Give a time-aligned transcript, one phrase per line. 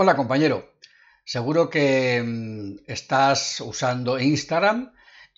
[0.00, 0.74] Hola compañero,
[1.24, 4.92] seguro que mm, estás usando Instagram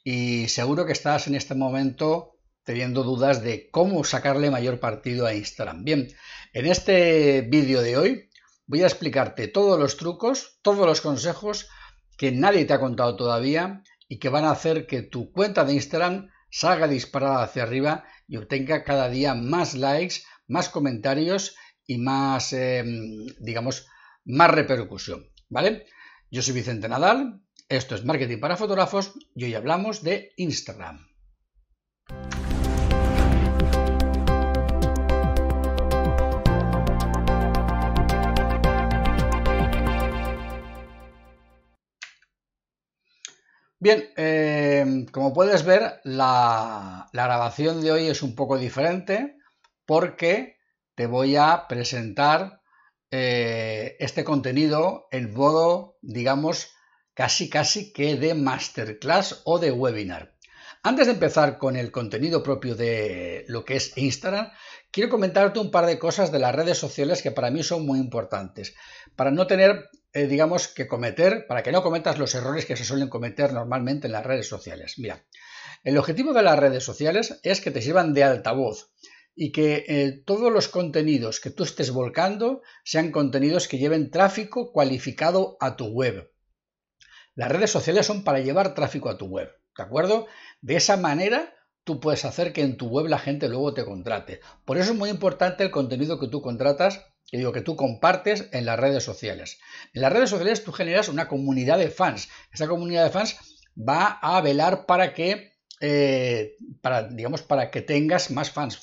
[0.04, 5.32] y seguro que estás en este momento teniendo dudas de cómo sacarle mayor partido a
[5.32, 5.82] Instagram.
[5.82, 6.08] Bien,
[6.52, 8.28] en este vídeo de hoy
[8.66, 11.70] voy a explicarte todos los trucos, todos los consejos
[12.18, 15.72] que nadie te ha contado todavía y que van a hacer que tu cuenta de
[15.72, 21.56] Instagram salga disparada hacia arriba y obtenga cada día más likes, más comentarios
[21.86, 23.86] y más, em, digamos,
[24.24, 25.86] más repercusión, ¿vale?
[26.30, 31.06] Yo soy Vicente Nadal, esto es Marketing para Fotógrafos y hoy hablamos de Instagram.
[43.82, 49.38] Bien, eh, como puedes ver, la, la, grabación de hoy es un poco diferente
[49.86, 50.58] porque
[50.94, 52.59] te voy a presentar
[53.10, 56.72] eh, este contenido en modo, digamos,
[57.14, 60.36] casi casi que de masterclass o de webinar.
[60.82, 64.50] Antes de empezar con el contenido propio de lo que es Instagram,
[64.90, 67.98] quiero comentarte un par de cosas de las redes sociales que para mí son muy
[67.98, 68.74] importantes.
[69.16, 72.84] Para no tener, eh, digamos, que cometer, para que no cometas los errores que se
[72.84, 74.94] suelen cometer normalmente en las redes sociales.
[74.96, 75.22] Mira,
[75.84, 78.90] el objetivo de las redes sociales es que te sirvan de altavoz
[79.34, 84.72] y que eh, todos los contenidos que tú estés volcando sean contenidos que lleven tráfico
[84.72, 86.30] cualificado a tu web.
[87.34, 90.26] Las redes sociales son para llevar tráfico a tu web, ¿de acuerdo?
[90.60, 94.40] De esa manera tú puedes hacer que en tu web la gente luego te contrate.
[94.64, 98.48] Por eso es muy importante el contenido que tú contratas, que digo que tú compartes
[98.52, 99.58] en las redes sociales.
[99.94, 102.28] En las redes sociales tú generas una comunidad de fans.
[102.52, 103.38] Esa comunidad de fans
[103.76, 105.49] va a velar para que
[105.80, 108.80] eh, para, digamos, para que tengas más fans.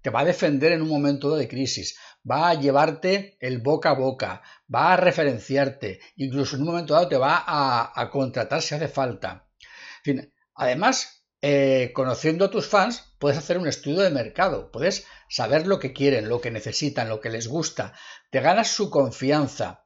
[0.00, 3.94] Te va a defender en un momento de crisis, va a llevarte el boca a
[3.94, 4.42] boca,
[4.72, 9.48] va a referenciarte, incluso en un momento dado te va a, contratar si hace falta.
[10.54, 15.78] además, eh, conociendo a tus fans, puedes hacer un estudio de mercado, puedes saber lo
[15.80, 17.92] que quieren, lo que necesitan, lo que les gusta,
[18.30, 19.84] te ganas su confianza,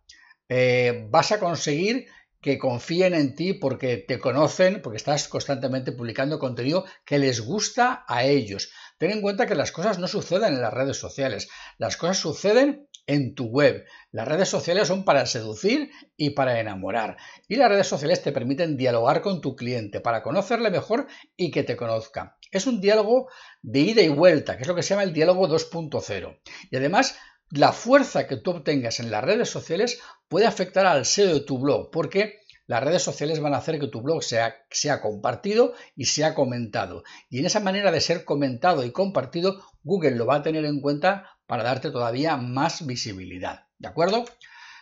[0.49, 2.07] eh, vas a conseguir
[2.41, 8.05] que confíen en ti porque te conocen, porque estás constantemente publicando contenido que les gusta
[8.09, 8.71] a ellos.
[8.99, 12.89] Ten en cuenta que las cosas no suceden en las redes sociales, las cosas suceden
[13.07, 13.85] en tu web.
[14.13, 17.17] Las redes sociales son para seducir y para enamorar.
[17.49, 21.65] Y las redes sociales te permiten dialogar con tu cliente para conocerle mejor y que
[21.65, 22.39] te conozca.
[22.53, 23.29] Es un diálogo
[23.63, 26.41] de ida y vuelta, que es lo que se llama el diálogo 2.0.
[26.71, 27.17] Y además
[27.51, 31.59] la fuerza que tú obtengas en las redes sociales puede afectar al SEO de tu
[31.59, 36.05] blog, porque las redes sociales van a hacer que tu blog sea, sea, compartido y
[36.05, 37.03] sea comentado.
[37.29, 40.81] Y en esa manera de ser comentado y compartido, Google lo va a tener en
[40.81, 43.67] cuenta para darte todavía más visibilidad.
[43.79, 44.25] ¿De acuerdo?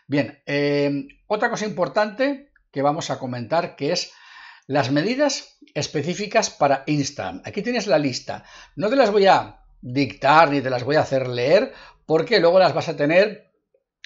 [0.07, 4.13] Bien, eh, otra cosa importante que vamos a comentar que es
[4.67, 7.41] las medidas específicas para Instagram.
[7.47, 8.45] Aquí tienes la lista.
[8.77, 11.73] No te las voy a dictar ni te las voy a hacer leer
[12.09, 13.53] porque luego las vas a tener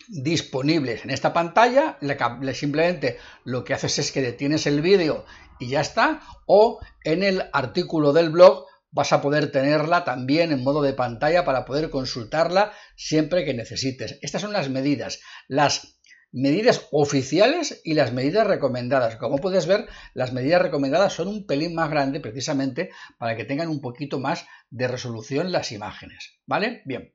[0.08, 1.98] disponibles en esta pantalla,
[2.52, 5.24] simplemente lo que haces es que detienes el vídeo
[5.60, 10.64] y ya está, o en el artículo del blog vas a poder tenerla también en
[10.64, 14.18] modo de pantalla para poder consultarla siempre que necesites.
[14.20, 16.00] Estas son las medidas, las
[16.32, 19.14] medidas oficiales y las medidas recomendadas.
[19.14, 23.68] Como puedes ver, las medidas recomendadas son un pelín más grandes precisamente para que tengan
[23.68, 26.40] un poquito más de resolución las imágenes.
[26.46, 26.82] ¿Vale?
[26.84, 27.14] Bien.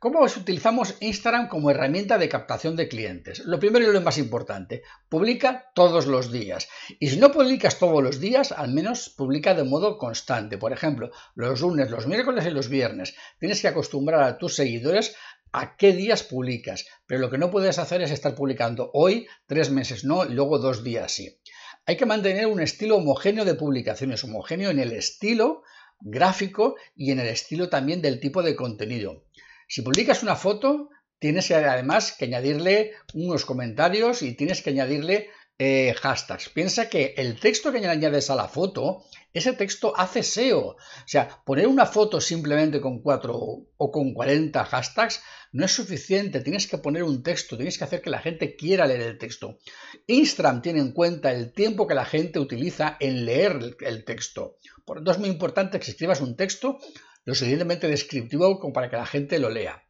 [0.00, 3.40] ¿Cómo utilizamos Instagram como herramienta de captación de clientes?
[3.40, 6.68] Lo primero y lo más importante, publica todos los días.
[7.00, 10.56] Y si no publicas todos los días, al menos publica de modo constante.
[10.56, 13.16] Por ejemplo, los lunes, los miércoles y los viernes.
[13.40, 15.16] Tienes que acostumbrar a tus seguidores
[15.50, 16.86] a qué días publicas.
[17.08, 20.60] Pero lo que no puedes hacer es estar publicando hoy, tres meses no, y luego
[20.60, 21.40] dos días sí.
[21.86, 25.64] Hay que mantener un estilo homogéneo de publicaciones, homogéneo en el estilo
[26.00, 29.24] gráfico y en el estilo también del tipo de contenido.
[29.68, 30.88] Si publicas una foto,
[31.18, 35.28] tienes además que añadirle unos comentarios y tienes que añadirle
[35.58, 36.48] eh, hashtags.
[36.50, 39.04] Piensa que el texto que añades a la foto,
[39.34, 40.68] ese texto hace SEO.
[40.68, 43.34] O sea, poner una foto simplemente con 4
[43.76, 45.20] o con 40 hashtags
[45.52, 46.40] no es suficiente.
[46.40, 49.58] Tienes que poner un texto, tienes que hacer que la gente quiera leer el texto.
[50.06, 54.56] Instagram tiene en cuenta el tiempo que la gente utiliza en leer el texto.
[54.86, 56.78] Por tanto, es muy importante que escribas un texto
[57.28, 59.84] lo suficientemente descriptivo como para que la gente lo lea.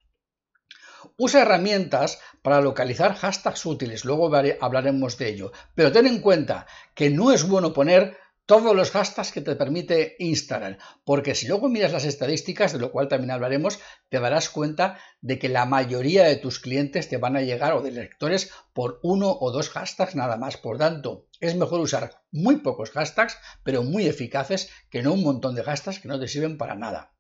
[1.17, 4.29] Usa herramientas para localizar hashtags útiles, luego
[4.61, 9.31] hablaremos de ello, pero ten en cuenta que no es bueno poner todos los hashtags
[9.31, 13.79] que te permite Instagram, porque si luego miras las estadísticas, de lo cual también hablaremos,
[14.08, 17.82] te darás cuenta de que la mayoría de tus clientes te van a llegar o
[17.82, 20.56] de lectores por uno o dos hashtags nada más.
[20.56, 25.55] Por tanto, es mejor usar muy pocos hashtags, pero muy eficaces, que no un montón
[25.55, 27.12] de hashtags que no te sirven para nada.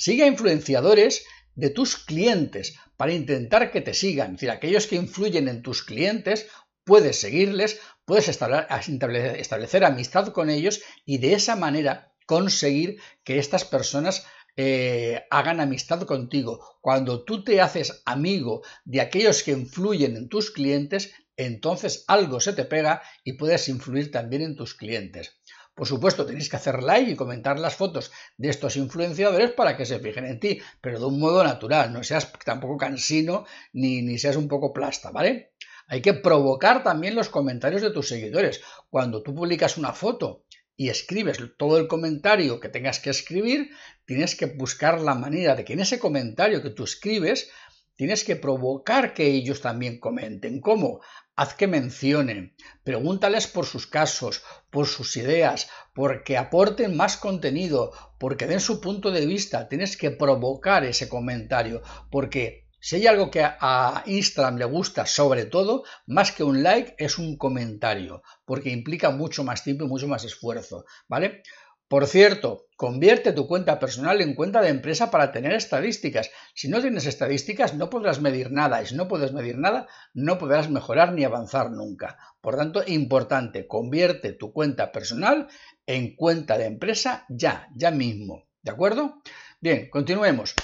[0.00, 4.28] Sigue a influenciadores de tus clientes para intentar que te sigan.
[4.28, 6.46] Es decir, aquellos que influyen en tus clientes,
[6.84, 14.24] puedes seguirles, puedes establecer amistad con ellos y de esa manera conseguir que estas personas
[14.56, 16.78] eh, hagan amistad contigo.
[16.80, 22.54] Cuando tú te haces amigo de aquellos que influyen en tus clientes, entonces algo se
[22.54, 25.39] te pega y puedes influir también en tus clientes.
[25.80, 29.86] Por supuesto, tenéis que hacer like y comentar las fotos de estos influenciadores para que
[29.86, 34.18] se fijen en ti, pero de un modo natural, no seas tampoco cansino ni, ni
[34.18, 35.54] seas un poco plasta, ¿vale?
[35.86, 38.60] Hay que provocar también los comentarios de tus seguidores.
[38.90, 40.44] Cuando tú publicas una foto
[40.76, 43.70] y escribes todo el comentario que tengas que escribir,
[44.04, 47.50] tienes que buscar la manera de que en ese comentario que tú escribes,
[47.96, 50.60] tienes que provocar que ellos también comenten.
[50.60, 51.00] ¿Cómo?
[51.40, 52.54] Haz que mencionen,
[52.84, 59.10] pregúntales por sus casos, por sus ideas, porque aporten más contenido, porque den su punto
[59.10, 59.66] de vista.
[59.66, 65.46] Tienes que provocar ese comentario, porque si hay algo que a Instagram le gusta sobre
[65.46, 70.08] todo, más que un like, es un comentario, porque implica mucho más tiempo y mucho
[70.08, 71.42] más esfuerzo, ¿vale?
[71.90, 76.30] Por cierto, convierte tu cuenta personal en cuenta de empresa para tener estadísticas.
[76.54, 78.80] Si no tienes estadísticas, no podrás medir nada.
[78.80, 82.16] Y si no puedes medir nada, no podrás mejorar ni avanzar nunca.
[82.40, 85.48] Por tanto, importante, convierte tu cuenta personal
[85.84, 88.44] en cuenta de empresa ya, ya mismo.
[88.62, 89.20] ¿De acuerdo?
[89.60, 90.54] Bien, continuemos.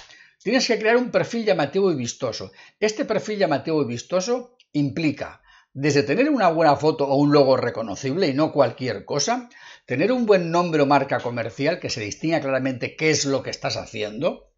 [0.41, 2.53] Tienes que crear un perfil llamativo y vistoso.
[2.79, 5.43] Este perfil llamativo y vistoso implica
[5.77, 9.51] desde tener una buena foto o un logo reconocible y no cualquier cosa,
[9.85, 13.51] tener un buen nombre o marca comercial que se distinga claramente qué es lo que
[13.51, 14.51] estás haciendo,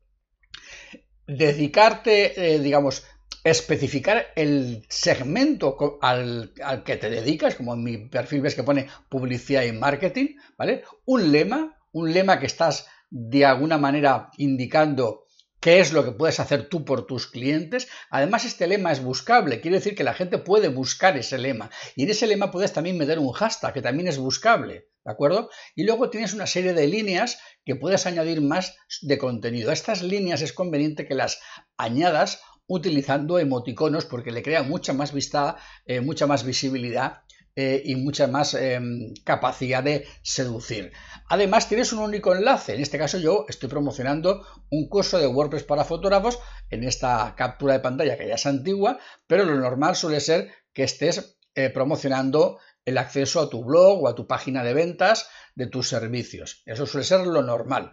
[1.26, 3.04] dedicarte, eh, digamos,
[3.42, 8.86] especificar el segmento al, al, que te dedicas, como en mi perfil ves que pone
[9.08, 10.84] publicidad y marketing, ¿vale?
[11.04, 15.26] Un lema, un lema que estás de alguna manera indicando
[15.60, 17.88] qué es lo que puedes hacer tú por tus clientes.
[18.10, 21.70] Además, este lema es buscable, quiere decir que la gente puede buscar ese lema.
[21.96, 25.50] Y en ese lema puedes también meter un hashtag que también es buscable, ¿de acuerdo?
[25.74, 29.72] Y luego tienes una serie de líneas que puedes añadir más de contenido.
[29.72, 31.40] Estas líneas es conveniente que las
[31.76, 35.56] añadas utilizando emoticonos porque le crea mucha más vista,
[35.86, 37.22] eh, mucha más visibilidad
[37.56, 40.92] eh, y mucha más em, capacidad de seducir.
[41.28, 42.74] Además, tienes un único enlace.
[42.74, 46.38] En este caso, yo estoy promocionando un curso de WordPress para fotógrafos
[46.70, 50.84] en esta captura de pantalla que ya es antigua, pero lo normal suele ser que
[50.84, 55.66] estés eh, promocionando el acceso a tu blog o a tu página de ventas de
[55.66, 56.62] tus servicios.
[56.64, 57.92] Eso suele ser lo normal.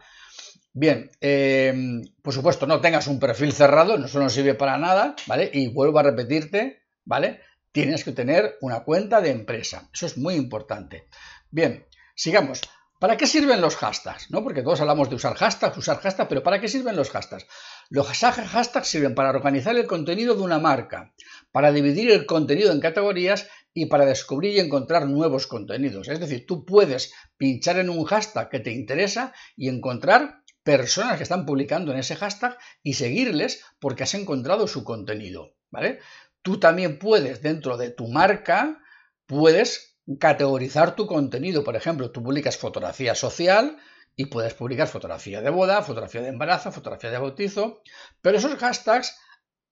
[0.71, 5.49] Bien, em, por supuesto, no tengas un perfil cerrado, eso no sirve para nada, ¿vale?
[5.53, 7.39] Y vuelvo a repetirte, ¿vale?
[7.75, 9.89] Tienes que tener una cuenta de empresa.
[9.94, 11.10] Eso es muy importante.
[11.51, 11.86] Bien,
[12.16, 12.62] sigamos.
[13.01, 14.31] ¿Para qué sirven los hashtags?
[14.31, 14.42] ¿No?
[14.42, 17.45] Porque todos hablamos de usar hashtags, usar hashtags, pero ¿para qué sirven los hashtags?
[17.89, 21.13] Los hashtags sirven para organizar el contenido de una marca,
[21.51, 26.07] para dividir el contenido en categorías y para descubrir y encontrar nuevos contenidos.
[26.07, 31.24] Es decir, tú puedes pinchar en un hashtag que te interesa y encontrar personas que
[31.24, 35.55] están publicando en ese hashtag y seguirles porque has encontrado su contenido.
[35.72, 36.00] ¿Vale?
[36.45, 38.77] Tú también puedes, dentro de tu marca,
[39.25, 41.63] puedes categorizar tu contenido.
[41.63, 43.77] Por ejemplo, tú publicas fotografía social
[44.15, 47.81] y puedes publicar fotografía de boda, fotografía de embarazo, fotografía de bautizo,
[48.21, 49.17] pero esos hashtags,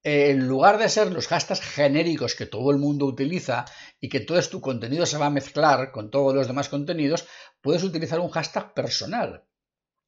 [0.01, 3.65] en lugar de ser los hashtags genéricos que todo el mundo utiliza
[3.99, 7.27] y que todo tu contenido se va a mezclar con todos los demás contenidos,
[7.61, 9.43] puedes utilizar un hashtag personal.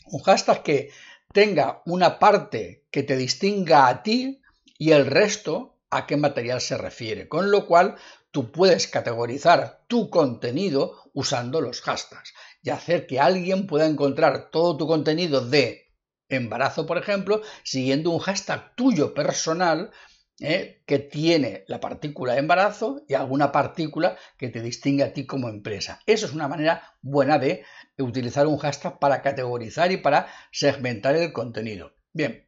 [0.08, 0.90] Un hashtag que
[1.32, 4.42] tenga una parte que te distinga a ti
[4.80, 7.96] y el resto a qué material se refiere, con lo cual
[8.32, 14.76] tú puedes categorizar tu contenido usando los hashtags y hacer que alguien pueda encontrar todo
[14.76, 15.94] tu contenido de
[16.28, 19.92] embarazo, por ejemplo, siguiendo un hashtag tuyo personal
[20.40, 20.84] ¿eh?
[20.86, 26.02] que tiene la partícula embarazo y alguna partícula que te distingue a ti como empresa.
[26.06, 27.64] Eso es una manera buena de
[27.98, 31.94] utilizar un hashtag para categorizar y para segmentar el contenido.
[32.12, 32.48] Bien,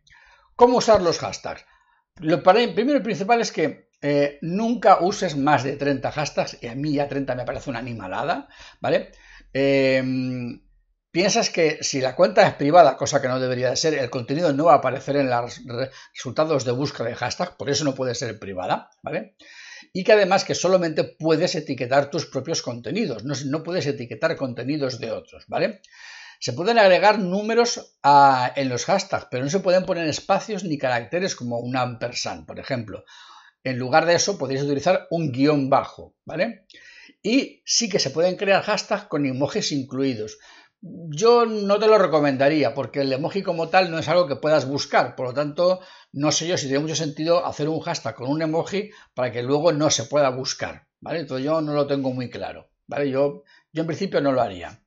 [0.56, 1.66] ¿cómo usar los hashtags?
[2.20, 6.76] Lo primero y principal es que eh, nunca uses más de 30 hashtags, y a
[6.76, 8.48] mí ya 30 me parece una animalada,
[8.80, 9.12] ¿vale?
[9.54, 10.62] Em,
[11.12, 14.54] piensas que si la cuenta es privada, cosa que no debería de ser, el contenido
[14.54, 15.62] no va a aparecer en los
[16.14, 19.36] resultados de búsqueda de hashtag, por eso no puede ser privada, ¿vale?
[19.94, 25.00] y que además que solamente puedes etiquetar tus propios contenidos, no, no puedes etiquetar contenidos
[25.00, 25.82] de otros, ¿vale?
[26.40, 27.98] Se pueden agregar números
[28.56, 32.60] en los hashtags, pero no se pueden poner espacios ni caracteres como un ampersand, por
[32.60, 33.04] ejemplo.
[33.64, 36.68] En lugar de eso, podéis utilizar un guion bajo, ¿vale?
[37.22, 40.38] Y sí que se pueden crear hashtags con emojis incluidos.
[40.80, 44.68] Yo no te lo recomendaría porque el emoji como tal no es algo que puedas
[44.68, 45.80] buscar, por lo tanto
[46.12, 49.42] no sé yo si tiene mucho sentido hacer un hashtag con un emoji para que
[49.42, 51.22] luego no se pueda buscar, ¿vale?
[51.22, 53.10] Entonces yo no lo tengo muy claro, ¿vale?
[53.10, 54.80] Yo, yo en principio no lo haría.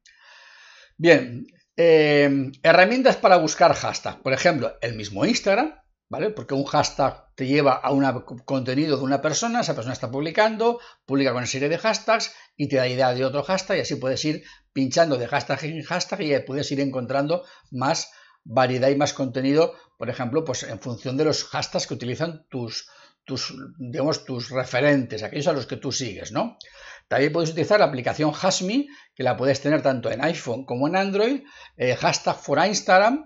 [1.02, 1.46] Bien,
[1.78, 4.20] eh, herramientas para buscar hashtag.
[4.22, 5.74] Por ejemplo, el mismo Instagram,
[6.10, 6.28] ¿vale?
[6.28, 8.04] Porque un hashtag te lleva a un
[8.44, 12.68] contenido de una persona, esa persona está publicando, publica con una serie de hashtags y
[12.68, 14.42] te da idea de otro hashtag y así puedes ir
[14.74, 18.12] pinchando de hashtag en hashtag y puedes ir encontrando más
[18.44, 22.90] variedad y más contenido, por ejemplo, pues en función de los hashtags que utilizan tus,
[23.24, 26.58] tus, digamos, tus referentes, aquellos a los que tú sigues, ¿no?
[27.10, 30.94] También puedes utilizar la aplicación Hasmi, que la puedes tener tanto en iPhone como en
[30.94, 31.42] Android,
[31.76, 33.24] eh, hashtag for Instagram,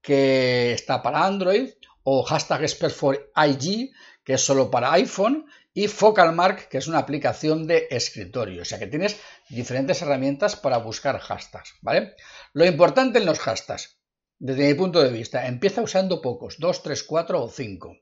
[0.00, 1.70] que está para Android,
[2.04, 3.90] o hashtag expert for IG,
[4.22, 8.62] que es solo para iPhone, y FocalMark, que es una aplicación de escritorio.
[8.62, 9.16] O sea que tienes
[9.48, 12.14] diferentes herramientas para buscar hashtags, ¿vale?
[12.52, 13.98] Lo importante en los hashtags,
[14.38, 17.96] desde mi punto de vista, empieza usando pocos, 2, 3, 4 o 5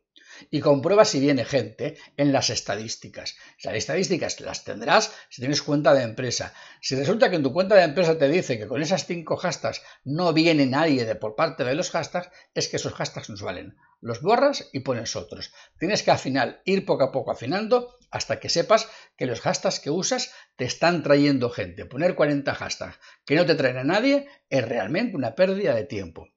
[0.50, 3.36] y comprueba si viene gente en las estadísticas.
[3.62, 6.54] Las estadísticas las tendrás si tienes cuenta de empresa.
[6.80, 9.82] Si resulta que en tu cuenta de empresa te dice que con esas cinco hashtags
[10.04, 13.76] no viene nadie de por parte de los hashtags, es que esos hashtags nos valen.
[14.00, 15.52] Los borras y pones otros.
[15.78, 19.80] Tienes que al final ir poco a poco afinando hasta que sepas que los hashtags
[19.80, 21.86] que usas te están trayendo gente.
[21.86, 26.28] Poner 40 hashtags que no te traen a nadie es realmente una pérdida de tiempo.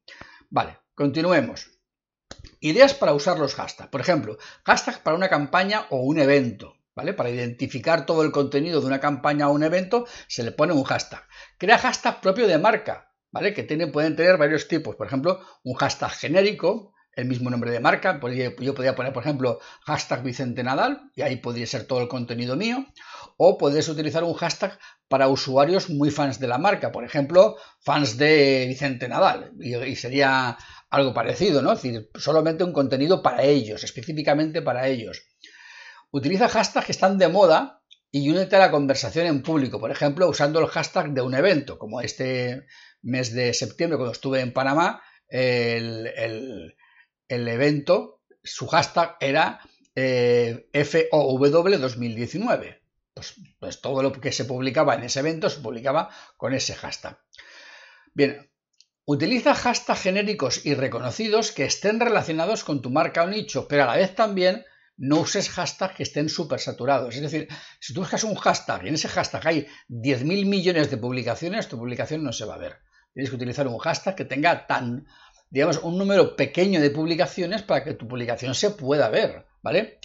[0.49, 1.74] Vale, continuemos.
[2.59, 3.89] Ideas para usar los hashtags.
[3.89, 6.75] Por ejemplo, hashtag para una campaña o un evento.
[6.95, 7.13] ¿Vale?
[7.13, 10.85] Para identificar todo el contenido de una campaña o un evento, se le pone un
[10.85, 11.21] hashtag.
[11.57, 13.53] Crea hashtag propio de marca, ¿vale?
[13.53, 14.95] Que pueden tener varios tipos.
[14.95, 18.19] Por ejemplo, un hashtag genérico, el mismo nombre de marca.
[18.59, 22.55] Yo podría poner, por ejemplo, hashtag Vicente Nadal, y ahí podría ser todo el contenido
[22.55, 22.85] mío.
[23.37, 26.91] O puedes utilizar un hashtag para usuarios muy fans de la marca.
[26.91, 29.53] Por ejemplo, fans de Vicente Nadal.
[29.59, 30.57] Y, sería
[30.95, 31.73] algo parecido, ¿no?
[31.73, 35.23] Es decir, solamente un contenido para ellos, específicamente para ellos.
[36.11, 40.29] Utiliza hashtags que están de moda y únete a la conversación en público, por ejemplo,
[40.29, 42.65] usando el hashtag de un evento, como este
[43.01, 46.73] mes de septiembre, cuando estuve en Panamá, el,
[47.27, 49.59] evento, su hashtag era
[49.95, 52.81] eh, FOW 2019.
[53.13, 57.17] Pues, pues todo lo que se publicaba en ese evento se publicaba con ese hashtag.
[58.13, 58.49] Bien,
[59.07, 63.85] Utiliza hashtags genéricos y reconocidos que estén relacionados con tu marca o nicho, pero a
[63.85, 64.65] la vez también
[64.97, 67.13] no uses hashtags que estén súper saturados.
[67.13, 67.47] Es decir,
[67.79, 71.77] si tú buscas un hashtag y en ese hashtag hay 10.000 millones de publicaciones, tu
[71.77, 72.77] publicación no se va a ver.
[73.13, 75.05] Tienes que utilizar un hashtag que tenga tan,
[75.51, 79.99] digamos, un número pequeño de publicaciones para que tu publicación se pueda ver, ¿vale?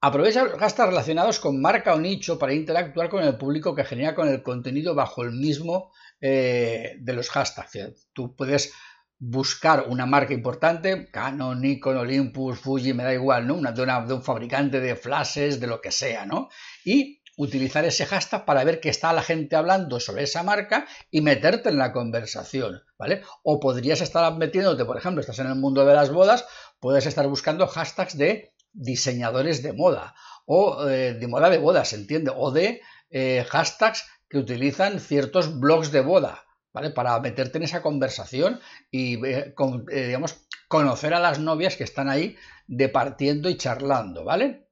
[0.00, 4.28] Aprovecha hashtags relacionados con marca o nicho para interactuar con el público que genera con
[4.28, 5.92] el contenido bajo el mismo
[6.26, 8.08] eh, de los hashtags.
[8.14, 8.72] Tú puedes
[9.18, 13.56] buscar una marca importante, Canon, Nikon, Olympus, Fuji, me da igual, ¿no?
[13.56, 16.48] Una de, de un fabricante de flashes, de lo que sea, ¿no?
[16.82, 21.20] Y utilizar ese hashtag para ver qué está la gente hablando sobre esa marca y
[21.20, 23.20] meterte en la conversación, ¿vale?
[23.42, 26.46] O podrías estar metiéndote, por ejemplo, estás en el mundo de las bodas,
[26.80, 30.14] puedes estar buscando hashtags de diseñadores de moda
[30.46, 32.32] o eh, de moda de bodas, ¿entiende?
[32.34, 36.90] O de eh, hashtags que utilizan ciertos blogs de boda, ¿vale?
[36.90, 39.54] Para meterte en esa conversación y, eh,
[39.90, 44.68] eh, digamos, conocer a las novias que están ahí departiendo y charlando, ¿vale?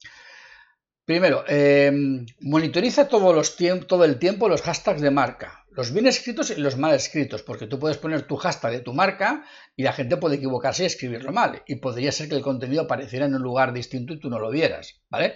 [1.04, 3.56] Primero, em, monitoriza todos los
[3.86, 7.66] todo el tiempo los hashtags de marca, los bien escritos y los mal escritos, porque
[7.66, 9.44] tú puedes poner tu hashtag de tu marca
[9.74, 13.26] y la gente puede equivocarse y escribirlo mal, y podría ser que el contenido apareciera
[13.26, 15.34] en un lugar distinto y tú no lo vieras, ¿vale?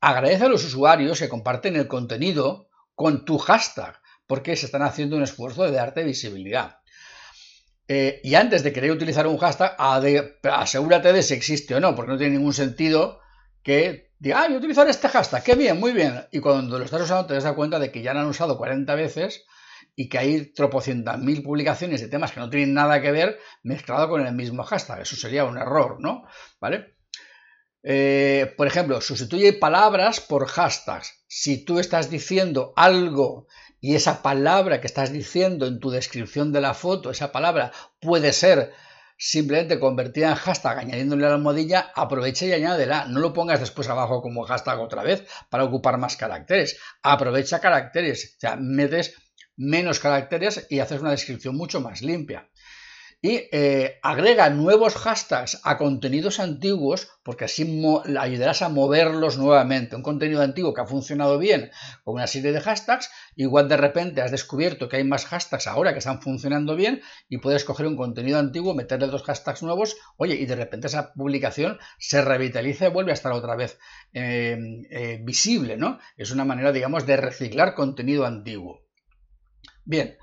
[0.00, 2.70] Agradece a los usuarios que comparten el contenido
[3.02, 6.78] con tu hashtag, porque se están haciendo un esfuerzo de darte visibilidad.
[7.88, 9.74] Eh, y antes de querer utilizar un hashtag,
[10.44, 13.18] asegúrate de si existe o no, porque no tiene ningún sentido
[13.64, 16.28] que diga, ah, yo utilizar este hashtag, qué bien, muy bien.
[16.30, 18.94] Y cuando lo estás usando te das cuenta de que ya lo han usado 40
[18.94, 19.46] veces
[19.96, 24.08] y que hay tropocientas mil publicaciones de temas que no tienen nada que ver mezclado
[24.08, 25.00] con el mismo hashtag.
[25.00, 26.22] Eso sería un error, ¿no?
[26.60, 26.94] ¿Vale?
[27.82, 31.24] Eh, por ejemplo, sustituye palabras por hashtags.
[31.26, 33.48] Si tú estás diciendo algo
[33.80, 38.32] y esa palabra que estás diciendo en tu descripción de la foto, esa palabra puede
[38.32, 38.72] ser
[39.18, 43.06] simplemente convertida en hashtag añadiéndole la almohadilla, aprovecha y añádela.
[43.06, 46.78] No lo pongas después abajo como hashtag otra vez para ocupar más caracteres.
[47.02, 49.14] Aprovecha caracteres, o sea, metes
[49.56, 52.48] menos caracteres y haces una descripción mucho más limpia
[53.24, 57.62] y eh, agrega nuevos hashtags a contenidos antiguos porque así
[58.18, 59.94] ayudarás a moverlos nuevamente.
[59.94, 61.70] Un contenido antiguo que ha funcionado bien
[62.02, 65.92] con una serie de hashtags, igual de repente has descubierto que hay más hashtags ahora
[65.92, 70.34] que están funcionando bien y puedes coger un contenido antiguo, meterle dos hashtags nuevos, oye,
[70.34, 73.78] y de repente esa publicación se revitaliza y vuelve a estar otra vez
[74.12, 74.58] eh,
[74.90, 76.00] eh, visible, ¿no?
[76.16, 78.82] Es una manera, digamos, de reciclar contenido antiguo.
[79.84, 80.16] Bien,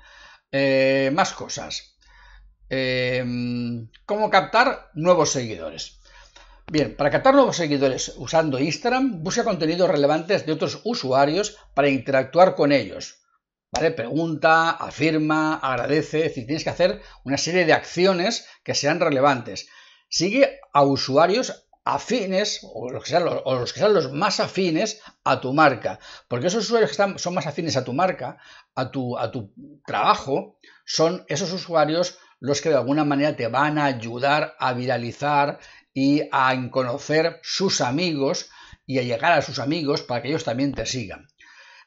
[1.14, 1.96] más cosas.
[2.72, 5.98] Em, ¿Cómo captar nuevos seguidores?
[6.70, 12.54] Bien, para captar nuevos seguidores usando Instagram, busca contenidos relevantes de otros usuarios para interactuar
[12.54, 13.24] con ellos.
[13.72, 13.90] ¿Vale?
[13.90, 19.68] Pregunta, afirma, agradece, es decir, tienes que hacer una serie de acciones que sean relevantes.
[20.08, 24.38] Sigue a usuarios afines o los, que sean los, o los que sean los más
[24.38, 25.98] afines a tu marca.
[26.28, 28.38] Porque esos usuarios que son más afines a tu marca,
[28.76, 29.52] a tu, a tu
[29.84, 35.60] trabajo, son esos usuarios los que de alguna manera te van a ayudar a viralizar
[35.94, 38.50] y a conocer sus amigos
[38.86, 41.28] y a llegar a sus amigos para que ellos también te sigan.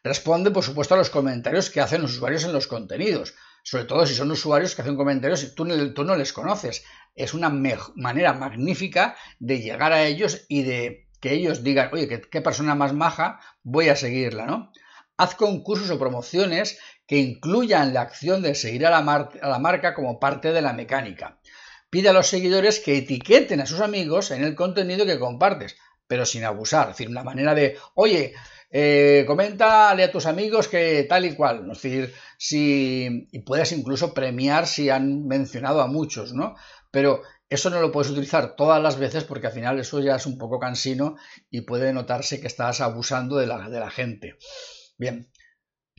[0.03, 3.33] Responde, por supuesto, a los comentarios que hacen los usuarios en los contenidos,
[3.63, 6.83] sobre todo si son usuarios que hacen comentarios y tú, tú no les conoces.
[7.15, 12.21] Es una manera magnífica de llegar a ellos y de que ellos digan, oye, qué,
[12.21, 14.71] qué persona más maja, voy a seguirla, ¿no?
[15.17, 20.51] Haz concursos o promociones que incluyan la acción de seguir a la, marca como parte
[20.51, 21.39] de la mecánica.
[21.89, 25.75] Pide a los seguidores que etiqueten a sus amigos en el contenido que compartes,
[26.07, 26.89] pero sin abusar.
[26.89, 28.33] Es decir, una manera de, oye,
[28.71, 31.69] eh, coméntale a tus amigos que tal y cual.
[31.71, 36.55] Es decir, si, y puedes incluso premiar si han mencionado a muchos, ¿no?
[36.89, 40.25] Pero eso no lo puedes utilizar todas las veces porque al final eso ya es
[40.25, 41.17] un poco cansino
[41.51, 44.37] y puede notarse que estás abusando de la, de la gente.
[45.03, 45.29] Bien,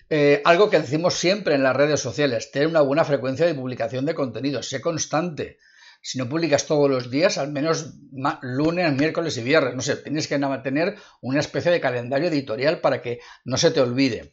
[0.08, 4.06] eh, algo que decimos siempre en las redes sociales, tener una buena frecuencia de publicación
[4.06, 5.58] de contenido, sé constante.
[6.00, 7.96] Si no publicas todos los días, al menos
[8.40, 13.02] lunes, miércoles y viernes, no sé, tienes que tener una especie de calendario editorial para
[13.02, 14.32] que no se te olvide.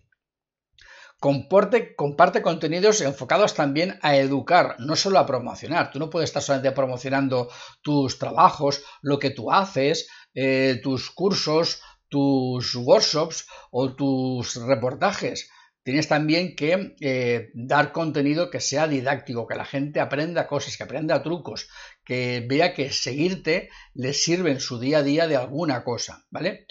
[1.19, 5.91] comparte contenidos enfocados también a educar, no solo a promocionar.
[5.91, 7.49] Tú no puedes estar solamente promocionando
[7.81, 15.49] tus trabajos, lo que tú haces, eh, tus cursos, tus workshops o tus reportajes
[15.83, 20.83] tienes también que eh, dar contenido que sea didáctico, que la gente aprenda cosas, que
[20.83, 21.69] aprenda trucos,
[22.05, 26.67] que vea que seguirte le sirve en su día a día de alguna cosa, ¿vale?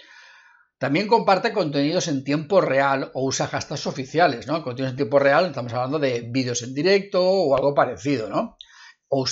[0.77, 4.63] También comparte contenidos en tiempo real o usa hashtags oficiales, ¿no?
[4.63, 8.57] Contenidos en tiempo real, estamos hablando de vídeos en directo o algo parecido, ¿no?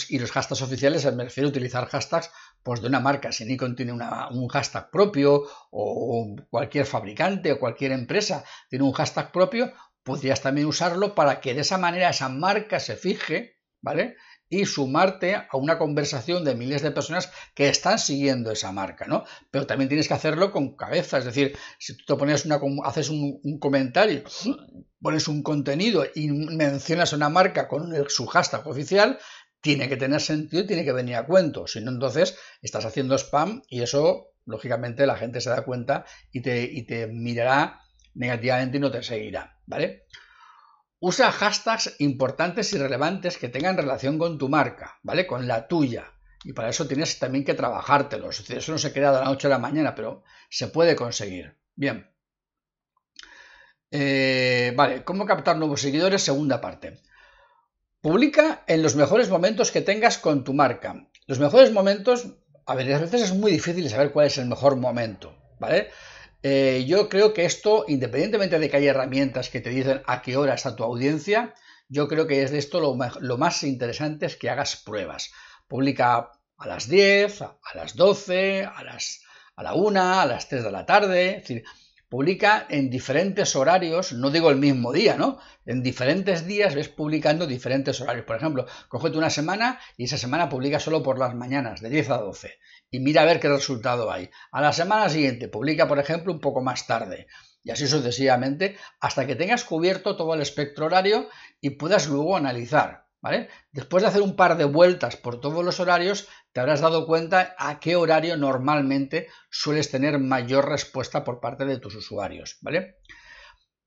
[0.10, 2.32] y los hashtags oficiales, me refiero a utilizar hashtags
[2.64, 3.32] pues de una marca.
[3.32, 9.32] Si Nikon tiene un hashtag propio o cualquier fabricante o cualquier empresa tiene un hashtag
[9.32, 9.72] propio,
[10.04, 14.16] podrías también usarlo para que de esa manera esa marca se fije, ¿vale?
[14.52, 19.24] Y sumarte a una conversación de miles de personas que están siguiendo esa marca, ¿no?
[19.52, 23.10] Pero también tienes que hacerlo con cabeza, es decir, si tú te pones una, haces
[23.10, 24.24] un, un comentario,
[25.00, 29.20] pones un contenido y mencionas una marca con su hashtag oficial,
[29.62, 31.68] tiene que tener sentido tiene que venir a cuento.
[31.68, 36.42] Si no, entonces estás haciendo spam y eso, lógicamente, la gente se da cuenta y
[36.42, 37.82] te, mirará
[38.14, 39.58] negativamente y no te seguirá.
[39.66, 40.06] ¿Vale?
[41.00, 45.26] Usa hashtags importantes y relevantes que tengan relación con tu marca, ¿vale?
[45.28, 46.14] Con la tuya.
[46.44, 48.50] Y para eso tienes también que trabajártelos.
[48.50, 51.58] eso no se queda de la noche a la mañana, pero se puede conseguir.
[51.76, 52.10] Bien.
[53.92, 56.22] Eh, vale, ¿cómo captar nuevos seguidores?
[56.22, 57.02] Segunda parte.
[58.02, 61.08] Publica en los mejores momentos que tengas con tu marca.
[61.28, 62.28] Los mejores momentos,
[62.66, 65.90] a ver, a veces es muy difícil saber cuál es el mejor momento, ¿vale?
[66.42, 70.38] Eh, yo creo que esto, independientemente de que haya herramientas que te dicen a qué
[70.38, 71.54] hora está tu audiencia,
[71.90, 75.32] yo creo que es de esto lo, más interesante es que hagas pruebas.
[75.68, 79.24] Publica a las 10, a las 12, a, las,
[79.58, 81.30] a la 1, a las 3 de la tarde.
[81.32, 81.64] Es decir,
[82.10, 85.38] publica en diferentes horarios, no digo el mismo día, ¿no?
[85.66, 88.26] En diferentes días ves publicando diferentes horarios.
[88.26, 92.10] Por ejemplo, cógete una semana y esa semana publica solo por las mañanas, de 10
[92.10, 94.30] a 12, y mira a ver qué resultado hay.
[94.52, 97.28] A la semana siguiente publica, por ejemplo, un poco más tarde,
[97.64, 101.30] y así sucesivamente, hasta que tengas cubierto todo el espectro horario
[101.62, 103.09] y puedas luego analizar.
[103.22, 103.50] ¿Vale?
[103.72, 107.54] Después de hacer un par de vueltas por todos los horarios, te habrás dado cuenta
[107.58, 113.00] a qué horario normalmente sueles tener mayor respuesta por parte de tus usuarios, ¿vale?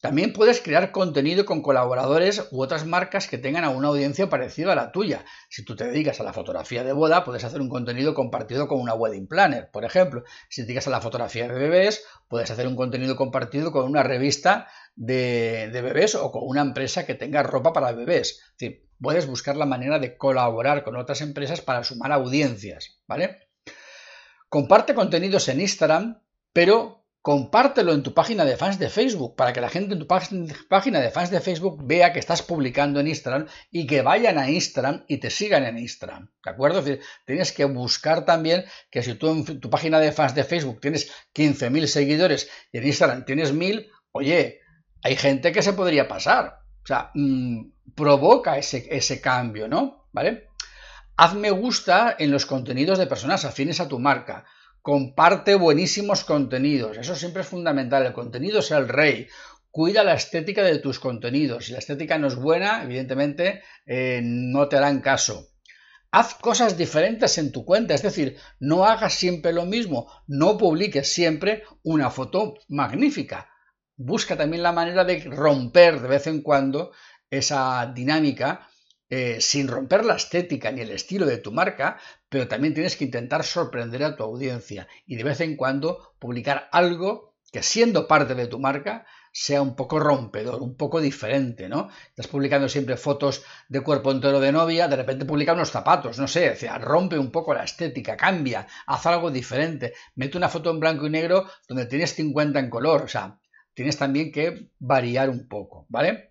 [0.03, 4.73] También puedes crear contenido con colaboradores u otras marcas que tengan a una audiencia parecida
[4.73, 5.25] a la tuya.
[5.49, 8.81] Si tú te dedicas a la fotografía de boda, puedes hacer un contenido compartido con
[8.81, 10.25] una wedding planner, por ejemplo.
[10.49, 14.03] Si te dedicas a la fotografía de bebés, puedes hacer un contenido compartido con una
[14.03, 18.31] revista de, bebés o con una empresa que tenga ropa para bebés.
[18.31, 23.39] Es decir, puedes buscar la manera de colaborar con otras empresas para sumar audiencias, ¿vale?
[24.49, 29.61] Comparte contenidos en Instagram, pero compártelo en tu página de fans de Facebook para que
[29.61, 33.47] la gente en tu página de fans de Facebook vea que estás publicando en Instagram
[33.71, 36.31] y que vayan a Instagram y te sigan en Instagram.
[36.45, 36.81] ¿De acuerdo?
[36.81, 40.43] Es decir, tienes que buscar también que si tú en tu página de fans de
[40.43, 44.61] Facebook tienes 15.000 seguidores y en Instagram tienes 1.000, oye,
[45.05, 46.59] hay gente que se podría pasar.
[46.83, 50.09] O sea, mm, provoca ese, ese cambio, ¿no?
[50.11, 50.49] ¿Vale?
[51.17, 54.45] Haz me gusta en los contenidos de personas afines a tu marca
[54.83, 56.99] comparte buenísimos contenidos.
[56.99, 58.05] Eso siempre es fundamental.
[58.05, 59.29] El contenido es el rey.
[59.71, 61.67] Cuida la estética de tus contenidos.
[61.67, 65.49] Si la estética no es buena, evidentemente eh, no te harán caso.
[66.11, 71.11] Haz cosas diferentes en tu cuenta, es decir, no hagas siempre lo mismo, no publiques
[71.11, 73.49] siempre una foto magnífica.
[73.97, 76.93] Busca también la manera de romper de vez en cuando
[77.31, 78.69] esa dinámica
[79.15, 81.99] eh, sin romper la estética ni el estilo de tu marca,
[82.31, 86.71] pero también tienes que intentar sorprender a tu audiencia y de vez en cuando publicar
[86.73, 91.91] algo que siendo parte de tu marca sea un poco rompedor, un poco diferente, ¿no?
[92.09, 96.27] Estás publicando siempre fotos de cuerpo entero de novia, de repente publica unos zapatos, no
[96.27, 100.71] sé, o sea, rompe un poco la estética, cambia, haz algo diferente, mete una foto
[100.71, 103.39] en blanco y negro donde tienes 50 en color, o sea,
[103.75, 106.31] tienes también que variar un poco, ¿vale?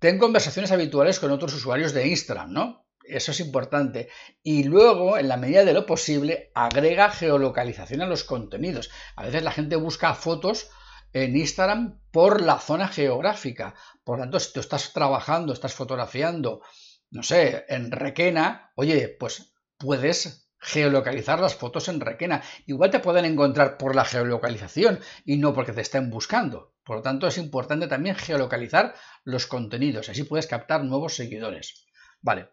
[0.00, 2.86] Ten conversaciones habituales con otros usuarios de Instagram, ¿no?
[3.04, 4.08] Eso es importante.
[4.42, 8.90] Y luego, en la medida de lo posible, agrega geolocalización a los contenidos.
[9.14, 10.70] A veces la gente busca fotos
[11.12, 13.74] en Instagram por la zona geográfica.
[14.02, 16.62] Por lo tanto, si tú estás trabajando, estás fotografiando,
[17.10, 22.42] no sé, en Requena, oye, pues puedes geolocalizar las fotos en Requena.
[22.64, 26.72] Igual te pueden encontrar por la geolocalización y no porque te estén buscando.
[26.90, 31.86] Por lo tanto, es importante también geolocalizar los contenidos, así puedes captar nuevos seguidores.
[32.20, 32.48] Vale.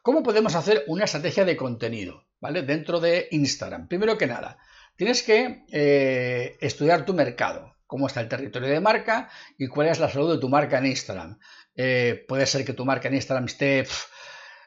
[0.00, 2.24] ¿Cómo podemos hacer una estrategia de contenido?
[2.40, 2.62] ¿Vale?
[2.62, 3.86] Dentro de Instagram.
[3.86, 4.56] Primero que nada,
[4.96, 10.00] tienes que eh, estudiar tu mercado, cómo está el territorio de marca y cuál es
[10.00, 11.38] la salud de tu marca en Instagram.
[11.76, 13.80] Eh, puede ser que tu marca en Instagram esté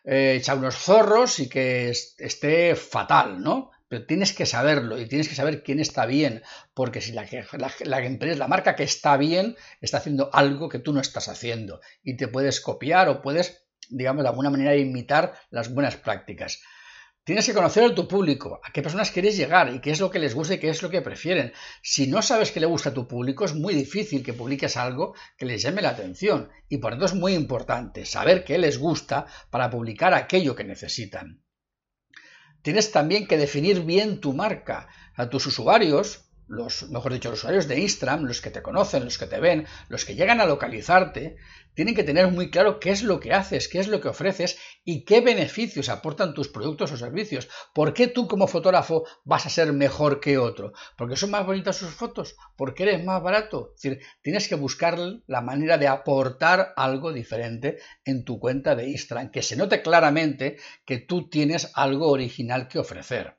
[0.04, 3.72] eh, echa unos zorros y que esté fatal, ¿no?
[3.90, 7.26] Pero tienes que saberlo y tienes que saber quién está bien, porque si la,
[7.86, 11.80] la, empresa, la marca que está bien, está haciendo algo que tú no estás haciendo
[12.04, 16.62] y te puedes copiar o puedes, digamos, de alguna manera imitar las buenas prácticas.
[17.28, 20.10] Tienes que conocer a tu público, a qué personas quieres llegar y qué es lo
[20.10, 21.52] que les gusta y qué es lo que prefieren.
[21.82, 25.14] Si no sabes qué le gusta a tu público, es muy difícil que publiques algo
[25.38, 26.50] que les llame la atención.
[26.70, 31.44] Y por eso es muy importante saber qué les gusta para publicar aquello que necesitan.
[32.68, 34.90] Tienes también que definir bien tu marca.
[35.16, 39.18] A tus usuarios los, mejor dicho, los usuarios de Instagram, los que te conocen, los
[39.18, 41.38] que te ven, los que llegan a localizarte,
[41.78, 44.58] tienen que tener muy claro qué es lo que haces, qué es lo que ofreces
[44.84, 47.50] y qué beneficios aportan tus productos o servicios.
[47.72, 50.74] ¿Por qué tú como fotógrafo vas a ser mejor que otro?
[50.98, 52.36] ¿Porque son más bonitas sus fotos?
[52.56, 53.74] ¿Porque eres más barato?
[53.76, 58.90] Es decir, tienes que buscar la manera de aportar algo diferente en tu cuenta de
[58.90, 63.38] Instagram, que se note claramente que tú tienes algo original que ofrecer.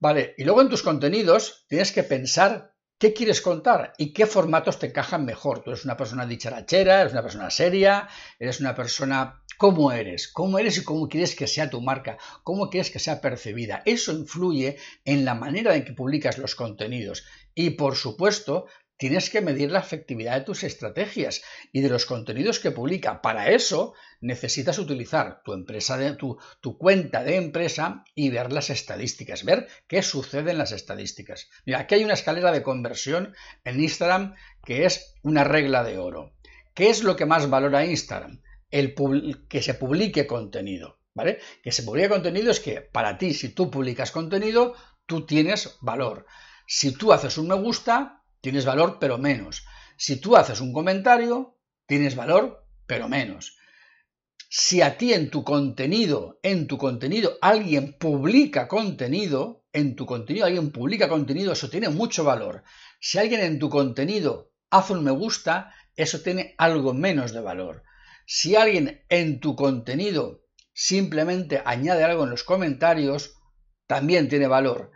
[0.00, 4.78] Vale, y luego en tus contenidos tienes que pensar qué quieres contar y qué formatos
[4.78, 5.62] te encajan mejor.
[5.62, 9.40] Tú eres una persona dicharachera, eres una persona seria, eres una persona...
[9.56, 10.26] ¿Cómo eres?
[10.26, 12.18] ¿Cómo eres y cómo quieres que sea tu marca?
[12.42, 13.82] ¿Cómo quieres que sea percibida?
[13.84, 17.24] Eso influye en la manera en que publicas los contenidos.
[17.54, 22.60] Y por supuesto, tienes que medir la efectividad de tus estrategias y de los contenidos
[22.60, 23.20] que publica.
[23.20, 26.38] Para eso necesitas utilizar tu empresa tu,
[26.78, 31.50] cuenta de empresa y ver las estadísticas, ver qué sucede en las estadísticas.
[31.76, 36.34] Aquí hay una escalera de conversión en Instagram que es una regla de oro.
[36.74, 38.42] ¿Qué es lo que más valora Instagram?
[38.70, 38.94] El
[39.48, 40.98] que se publique contenido.
[41.16, 41.38] ¿Vale?
[41.62, 44.74] Que se publique contenido es que para ti, si tú publicas contenido,
[45.06, 46.26] tú tienes valor.
[46.66, 49.64] Si tú haces un me gusta, tienes valor pero menos.
[49.96, 53.56] Si tú haces un comentario, tienes valor pero menos.
[54.50, 60.44] Si a ti en tu contenido, en tu contenido alguien publica contenido, en tu contenido
[60.44, 62.64] alguien publica contenido, eso tiene mucho valor.
[63.00, 67.82] Si alguien en tu contenido hace un me gusta, eso tiene algo menos de valor.
[68.26, 73.38] Si alguien en tu contenido simplemente añade algo en los comentarios,
[73.86, 74.90] también tiene valor.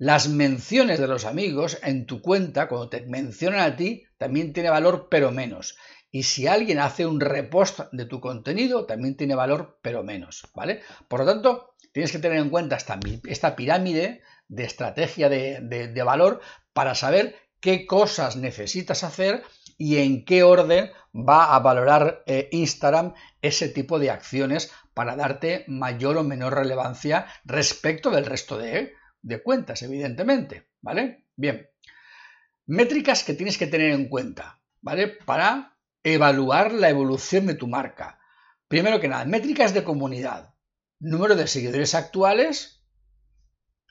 [0.00, 4.70] Las menciones de los amigos en tu cuenta, cuando te mencionan a ti, también tiene
[4.70, 5.76] valor, pero menos.
[6.12, 10.82] Y si alguien hace un repost de tu contenido, también tiene valor, pero menos, ¿vale?
[11.08, 16.94] Por lo tanto, tienes que tener en cuenta esta, pirámide de estrategia de, valor para
[16.94, 19.42] saber qué cosas necesitas hacer
[19.78, 25.64] y en qué orden va a valorar eh, Instagram ese tipo de acciones para darte
[25.66, 31.26] mayor o menor relevancia respecto del resto de, de cuentas, evidentemente, ¿vale?
[31.36, 31.68] Bien.
[32.66, 35.08] Métricas que tienes que tener en cuenta, ¿vale?
[35.08, 38.20] Para evaluar la evolución de tu marca.
[38.68, 40.54] Primero que nada, métricas de comunidad.
[41.00, 42.84] Número de seguidores actuales,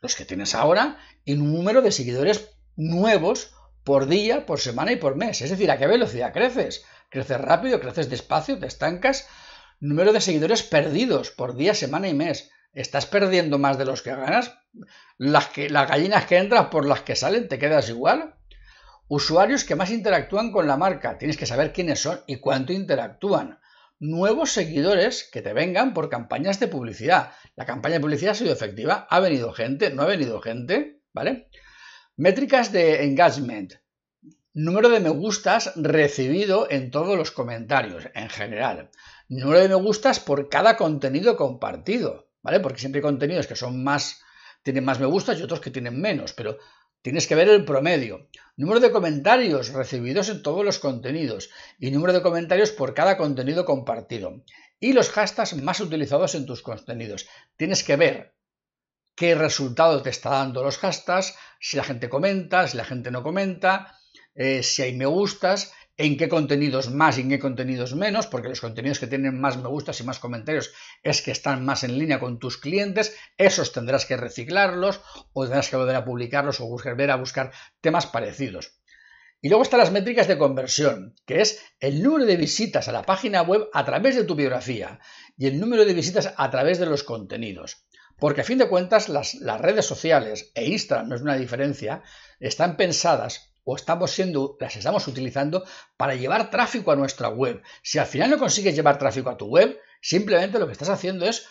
[0.02, 5.16] los que tienes ahora, y número de seguidores nuevos por día, por semana y por
[5.16, 5.42] mes.
[5.42, 6.86] Es decir, a qué velocidad creces.
[7.10, 9.28] Creces rápido, creces despacio, te estancas.
[9.80, 12.52] Número de seguidores perdidos por día, semana y mes.
[12.78, 14.56] ¿Estás perdiendo más de los que ganas?
[15.18, 18.36] Las, que, gallinas que entras por las que salen, ¿te quedas igual?
[19.08, 21.18] Usuarios que más interactúan con la marca.
[21.18, 23.60] Tienes que saber quiénes son y cuánto interactúan.
[23.98, 27.32] Nuevos seguidores que te vengan por campañas de publicidad.
[27.56, 29.08] La campaña de publicidad ha sido efectiva.
[29.10, 29.90] ¿Ha venido gente?
[29.90, 31.02] ¿No ha venido gente?
[31.14, 31.50] ¿Vale?
[32.16, 33.74] Métricas de engagement.
[34.54, 38.92] Número de me gustas recibido en todos los comentarios, en general.
[39.30, 42.62] Número de me gustas por cada contenido compartido, ¿vale?
[42.62, 44.22] Porque siempre hay contenidos que son más,
[44.64, 46.58] tienen más me gustas y otros que tienen menos, pero
[47.02, 52.12] Tienes que ver el promedio, número de comentarios recibidos en todos los contenidos y número
[52.12, 54.44] de comentarios por cada contenido compartido.
[54.80, 57.30] Y los hashtags más utilizados en tus contenidos.
[57.56, 58.36] Tienes que ver
[59.16, 63.24] qué resultado te está dando los hashtags, si la gente comenta, si la gente no
[63.24, 63.98] comenta,
[64.36, 68.50] eh, si hay me gustas en qué contenidos más y en qué contenidos menos, porque
[68.50, 70.72] los contenidos que tienen más me gustas y más comentarios
[71.04, 75.02] es que están más en línea con tus clientes, esos tendrás que reciclarlos
[75.34, 78.78] o tendrás que volver a publicarlos o volver a buscar temas parecidos.
[79.42, 83.04] Y luego están las métricas de conversión, que es el número de visitas a la
[83.04, 85.00] página web a través de tu biografía
[85.38, 87.86] y el número de visitas a través de los contenidos.
[88.20, 92.02] Porque a fin de cuentas las, las redes sociales e Instagram no es una diferencia,
[92.40, 95.66] están pensadas o estamos siendo, las estamos utilizando
[95.98, 97.62] para llevar tráfico a nuestra web.
[97.84, 101.26] Si al final no consigues llevar tráfico a tu web, simplemente lo que estás haciendo
[101.26, 101.50] es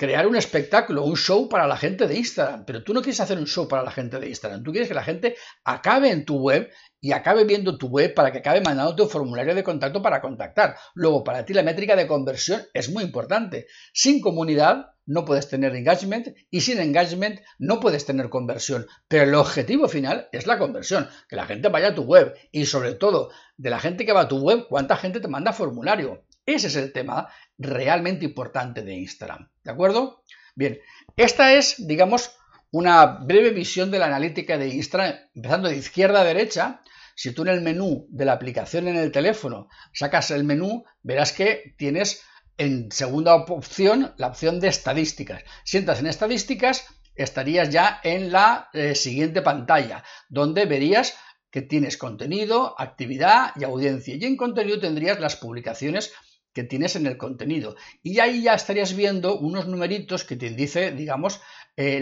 [0.00, 2.64] crear un espectáculo, un show para la gente de Instagram.
[2.64, 4.62] Pero tú no quieres hacer un show para la gente de Instagram.
[4.62, 6.70] Tú quieres que la gente acabe en tu web
[7.02, 10.74] y acabe viendo tu web para que acabe mandando tu formulario de contacto para contactar.
[10.94, 13.66] Luego, para ti la métrica de conversión es muy importante.
[13.92, 18.86] Sin comunidad no puedes tener engagement y sin engagement no puedes tener conversión.
[19.06, 22.64] Pero el objetivo final es la conversión, que la gente vaya a tu web y
[22.64, 26.24] sobre todo de la gente que va a tu web, cuánta gente te manda formulario.
[26.46, 27.28] Ese es el tema
[27.60, 29.48] realmente importante de Instagram.
[29.62, 30.22] ¿De acuerdo?
[30.56, 30.80] Bien,
[31.16, 32.32] esta es, digamos,
[32.72, 36.80] una breve visión de la analítica de Instagram, empezando de izquierda a derecha.
[37.14, 41.32] Si tú en el menú de la aplicación en el teléfono sacas el menú, verás
[41.32, 42.22] que tienes
[42.56, 45.42] en segunda opción, la opción de estadísticas.
[45.64, 51.14] Si entras en estadísticas, estarías ya en la eh, siguiente pantalla, donde verías
[51.50, 54.14] que tienes contenido, actividad y audiencia.
[54.14, 56.12] Y en contenido tendrías las publicaciones
[56.52, 57.76] que tienes en el contenido.
[58.02, 61.40] Y ahí ya estarías viendo unos numeritos que te dice, digamos,
[61.76, 61.98] eh,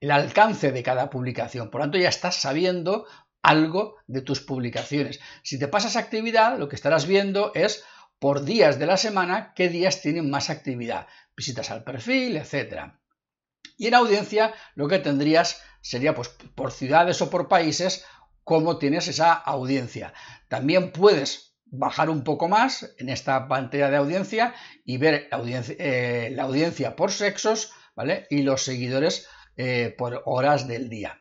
[0.00, 1.70] el alcance de cada publicación.
[1.70, 3.06] Por lo tanto, ya estás sabiendo
[3.42, 5.20] algo de tus publicaciones.
[5.42, 7.84] Si te pasas actividad, lo que estarás viendo es
[8.18, 12.92] por días de la semana qué días tienen más actividad, visitas al perfil, etc.
[13.76, 18.04] Y en audiencia lo que tendrías sería pues por ciudades o por países
[18.44, 20.14] cómo tienes esa audiencia.
[20.48, 24.54] También puedes bajar un poco más en esta pantalla de audiencia
[24.84, 25.28] y ver
[25.78, 28.26] eh, la audiencia por sexos ¿vale?
[28.28, 31.18] y los seguidores eh, por horas del día.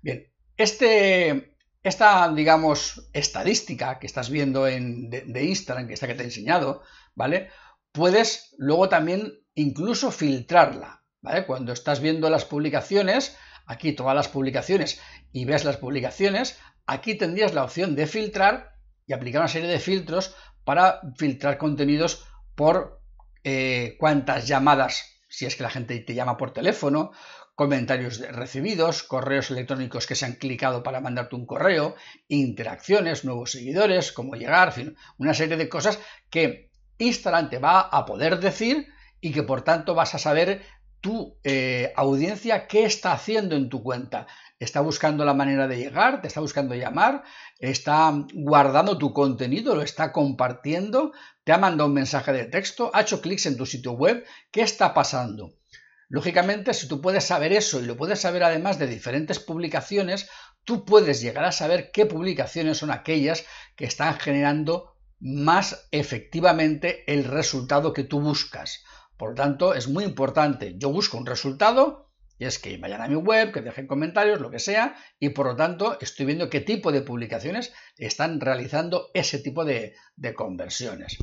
[0.00, 6.22] Bien, este, esta, digamos, estadística que estás viendo en, de, Instagram, que esta que te
[6.22, 6.82] he enseñado,
[7.16, 7.50] ¿vale?
[7.90, 11.44] Puedes luego también incluso filtrarla, ¿vale?
[11.44, 15.00] Cuando estás viendo las publicaciones, aquí todas las publicaciones
[15.32, 16.56] y ves las publicaciones,
[16.86, 18.77] aquí tendrías la opción de filtrar
[19.08, 23.00] y aplicar una serie de filtros para filtrar contenidos por
[23.42, 27.10] eh, cuántas llamadas, si es que la gente te llama por teléfono,
[27.54, 31.96] comentarios recibidos, correos electrónicos que se han clicado para mandarte un correo,
[32.28, 34.72] interacciones, nuevos seguidores, cómo llegar,
[35.16, 35.98] una serie de cosas
[36.30, 38.86] que Instagram te va a poder decir
[39.20, 40.62] y que por tanto vas a saber
[41.00, 44.26] tu eh, audiencia qué está haciendo en tu cuenta.
[44.58, 47.22] Está buscando la manera de llegar, te está buscando llamar,
[47.60, 51.12] está guardando tu contenido, lo está compartiendo,
[51.44, 54.62] te ha mandado un mensaje de texto, ha hecho clics en tu sitio web, ¿qué
[54.62, 55.52] está pasando?
[56.08, 60.28] Lógicamente, si tú puedes saber eso y lo puedes saber además de diferentes publicaciones,
[60.64, 63.44] tú puedes llegar a saber qué publicaciones son aquellas
[63.76, 68.84] que están generando más efectivamente el resultado que tú buscas.
[69.18, 70.76] Por lo tanto, es muy importante.
[70.78, 74.50] Yo busco un resultado y es que vayan a mi web, que dejen comentarios, lo
[74.50, 79.40] que sea, y por lo tanto estoy viendo qué tipo de publicaciones están realizando ese
[79.40, 79.96] tipo de,
[80.36, 81.16] conversiones.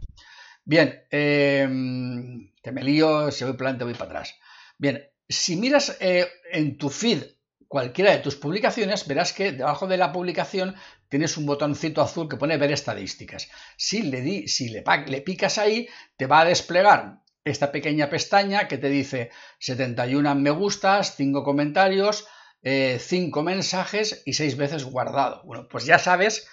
[0.66, 4.36] Bien, em, que me lío, si voy para adelante voy para atrás.
[4.78, 7.24] Bien, si miras eh, en tu feed
[7.68, 10.76] cualquiera de tus publicaciones, verás que debajo de la publicación
[11.08, 13.50] tienes un botoncito azul que pone ver estadísticas.
[13.78, 18.68] Si le, di, si le, le picas ahí, te va a desplegar esta pequeña pestaña
[18.68, 19.30] que te dice
[19.60, 22.28] 71 me gustas, 5 comentarios,
[22.64, 25.44] 5 eh, mensajes y 6 veces guardado.
[25.46, 26.48] Bueno, pues ya sabes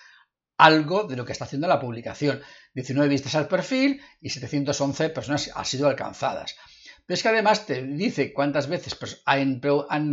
[0.59, 2.43] algo de lo que está haciendo la publicación.
[2.75, 6.57] 19 vistas al perfil y 711 personas han sido alcanzadas.
[7.07, 9.61] Pero es que además te dice cuántas veces pues, han,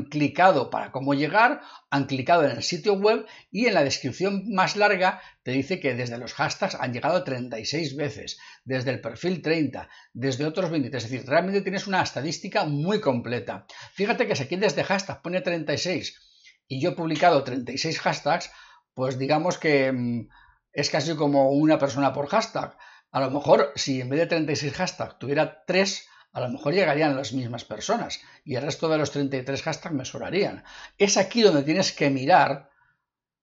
[0.10, 4.75] clicado para cómo llegar, han clicado en el sitio web y en la descripción más
[4.75, 9.88] larga te dice que desde los hashtags han llegado 36 veces, desde el perfil 30,
[10.13, 11.04] desde otros 23.
[11.04, 13.65] Es decir, realmente tienes una estadística muy completa.
[13.93, 16.19] Fíjate que si aquí desde hashtag pone 36
[16.67, 18.52] y yo he publicado 36 hashtags,
[18.93, 20.28] pues digamos que mm,
[20.73, 22.75] es casi como una persona por hashtag.
[23.12, 26.08] A lo mejor si en vez de 36 hashtags tuviera 3,
[26.39, 30.06] a lo mejor llegarían las mismas personas y el resto de los 33 hashtags me
[30.06, 30.63] sobrarían.
[30.97, 32.69] Es aquí donde tienes que mirar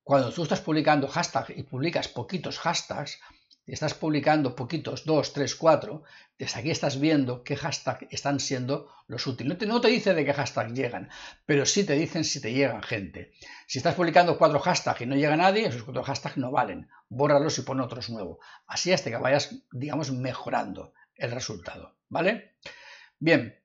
[0.03, 3.21] cuando tú estás publicando hashtags y publicas poquitos hashtags,
[3.67, 6.03] estás publicando poquitos, 2, 3, 4,
[6.39, 9.59] desde aquí estás viendo qué hashtag están siendo los útiles.
[9.67, 11.11] No te, dice de qué hashtag llegan,
[11.45, 13.33] pero sí te dicen si te llegan gente.
[13.67, 16.89] Si estás publicando cuatro hashtags y no llega nadie, esos cuatro hashtags no valen.
[17.09, 18.39] Bórralos y pon otros nuevos.
[18.67, 21.97] Así hasta que vayas, digamos, mejorando el resultado.
[22.09, 22.55] ¿Vale?
[23.19, 23.59] Bien.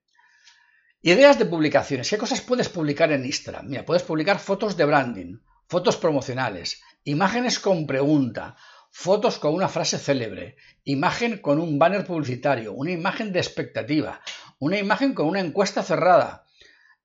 [1.01, 2.09] Ideas de publicaciones.
[2.09, 3.67] ¿Qué cosas puedes publicar en Instagram?
[3.67, 8.55] Mira, puedes publicar fotos de branding, fotos promocionales, imágenes con pregunta,
[8.91, 14.21] fotos con una frase célebre, imagen con un banner publicitario, una imagen de expectativa,
[14.59, 16.45] una imagen con una encuesta cerrada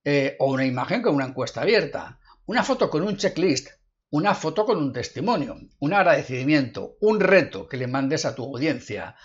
[0.04, 3.70] eh, o una imagen con una encuesta abierta, una foto con un checklist,
[4.10, 9.16] una foto con un testimonio, un agradecimiento, un reto que le mandes a tu audiencia,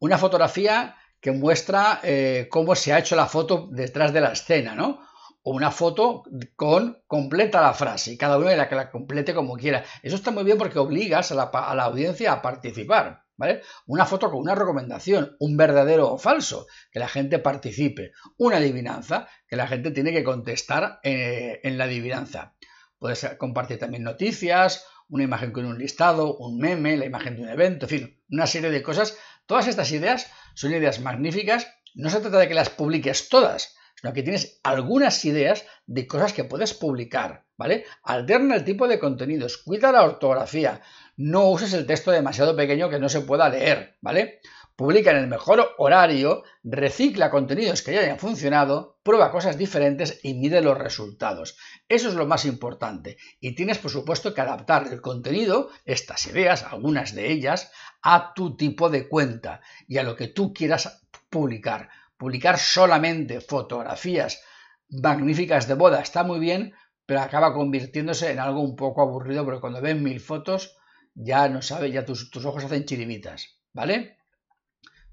[0.00, 4.74] una fotografía que muestra eh, cómo se ha hecho la foto detrás de la escena,
[4.74, 5.00] ¿no?
[5.42, 9.32] O una foto con completa la frase y cada uno de la que la complete
[9.32, 9.82] como quiera.
[10.02, 13.22] Eso está muy bien porque obligas a la, a la audiencia a participar.
[13.36, 13.62] ¿Vale?
[13.86, 19.26] Una foto con una recomendación, un verdadero o falso, que la gente participe, una adivinanza,
[19.48, 22.54] que la gente tiene que contestar eh, en la adivinanza.
[22.98, 27.48] Puedes compartir también noticias, una imagen con un listado, un meme, la imagen de un
[27.48, 29.16] evento, en fin, una serie de cosas.
[29.46, 31.66] Todas estas ideas son ideas magníficas.
[31.94, 36.32] No se trata de que las publiques todas, sino que tienes algunas ideas de cosas
[36.32, 37.84] que puedes publicar, ¿vale?
[38.02, 40.80] Alterna el tipo de contenidos, cuida la ortografía,
[41.16, 44.40] no uses el texto demasiado pequeño que no se pueda leer, ¿vale?
[44.76, 50.34] Publica en el mejor horario, recicla contenidos que ya hayan funcionado, prueba cosas diferentes y
[50.34, 51.56] mide los resultados.
[51.88, 53.16] Eso es lo más importante.
[53.38, 57.70] Y tienes, por supuesto, que adaptar el contenido, estas ideas, algunas de ellas,
[58.02, 61.88] a tu tipo de cuenta y a lo que tú quieras publicar.
[62.16, 64.42] Publicar solamente fotografías
[64.88, 66.74] magníficas de boda está muy bien,
[67.06, 70.76] pero acaba convirtiéndose en algo un poco aburrido porque cuando ven mil fotos
[71.14, 74.18] ya no sabes, ya tus, tus ojos hacen chiribitas, ¿vale?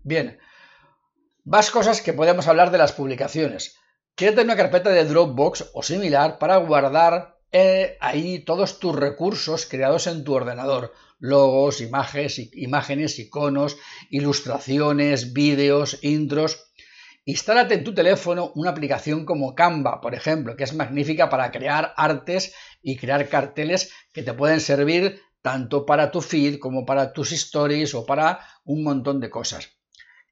[0.03, 0.39] Bien,
[1.43, 3.77] más cosas que podemos hablar de las publicaciones.
[4.15, 10.07] Créate una carpeta de Dropbox o similar para guardar eh, ahí todos tus recursos creados
[10.07, 13.77] en tu ordenador logos, imágenes, imágenes, iconos,
[14.09, 16.73] ilustraciones, vídeos, intros.
[17.25, 21.93] Instálate en tu teléfono una aplicación como Canva, por ejemplo, que es magnífica para crear
[21.95, 27.31] artes y crear carteles que te pueden servir tanto para tu feed como para tus
[27.31, 29.80] stories o para un montón de cosas.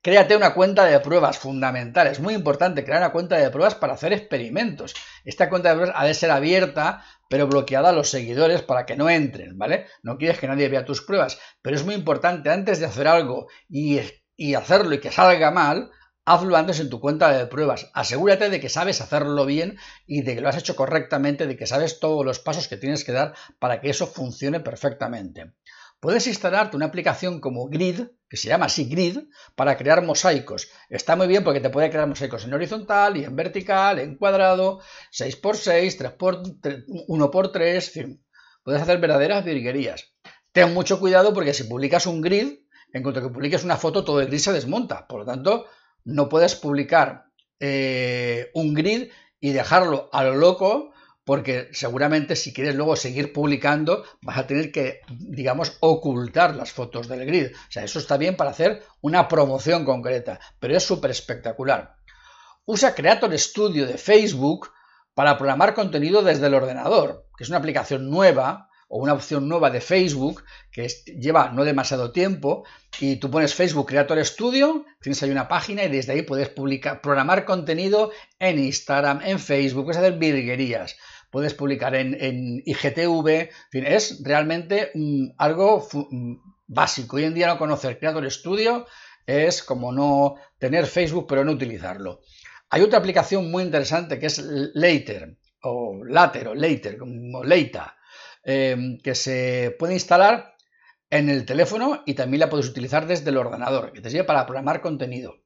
[0.02, 2.08] Créate una cuenta de pruebas fundamental.
[2.08, 4.94] Es muy importante crear una cuenta de pruebas para hacer experimentos.
[5.26, 8.96] Esta cuenta de pruebas ha de ser abierta, pero bloqueada a los seguidores para que
[8.96, 9.88] no entren, ¿vale?
[10.02, 13.48] No quieres que nadie vea tus pruebas, pero es muy importante antes de hacer algo
[13.68, 14.00] y,
[14.38, 15.92] y hacerlo y que salga mal,
[16.24, 17.92] hazlo antes en tu cuenta de pruebas.
[17.94, 21.68] Asegúrate de que sabes hacerlo bien y de que lo has hecho correctamente, de que
[21.68, 25.52] sabes todos los pasos que tienes que dar para que eso funcione perfectamente.
[26.00, 29.20] Puedes instalarte una aplicación como Grid, que se llama así Grid,
[29.56, 30.70] para crear mosaicos.
[30.90, 34.80] Está muy bien porque te puede crear mosaicos en horizontal y en vertical, en cuadrado,
[35.12, 38.26] 6x6, 3x, 1x3, en fin.
[38.64, 40.14] Puedes hacer verdaderas virguerías.
[40.54, 42.60] Ten mucho cuidado porque si publicas un grid,
[42.94, 45.06] en cuanto que publiques una foto, todo el grid se desmonta.
[45.06, 45.66] Por lo tanto,
[46.06, 47.26] no puedes publicar
[47.60, 50.94] eh, un grid y dejarlo a lo loco
[51.30, 57.08] porque seguramente si quieres luego seguir publicando vas a tener que, digamos, ocultar las fotos
[57.08, 57.52] del grid.
[57.54, 61.98] O sea, eso está bien para hacer una promoción concreta, pero es súper espectacular.
[62.66, 64.72] Usa Creator Studio de Facebook
[65.14, 69.70] para programar contenido desde el ordenador, que es una aplicación nueva o una opción nueva
[69.70, 70.88] de Facebook que
[71.20, 72.66] lleva no demasiado tiempo
[73.00, 77.02] y tú pones Facebook Creator Studio, tienes ahí una página y desde ahí puedes publicar,
[77.02, 80.98] programar contenido en Instagram, en Facebook, puedes hacer virguerías
[81.30, 86.36] puedes publicar en, IGTV, en fin, es realmente mm, algo mm,
[86.68, 87.18] básico.
[87.18, 88.86] Hoy en día no conocer Creator Studio
[89.26, 92.22] es como no tener Facebook pero no utilizarlo.
[92.70, 94.40] Hay otra aplicación muy interesante que es
[94.74, 97.98] Later o Later o Later, como Leita,
[98.44, 100.56] em, que se puede instalar
[101.10, 104.46] en el teléfono y también la puedes utilizar desde el ordenador, que te sirve para
[104.46, 105.42] programar contenido.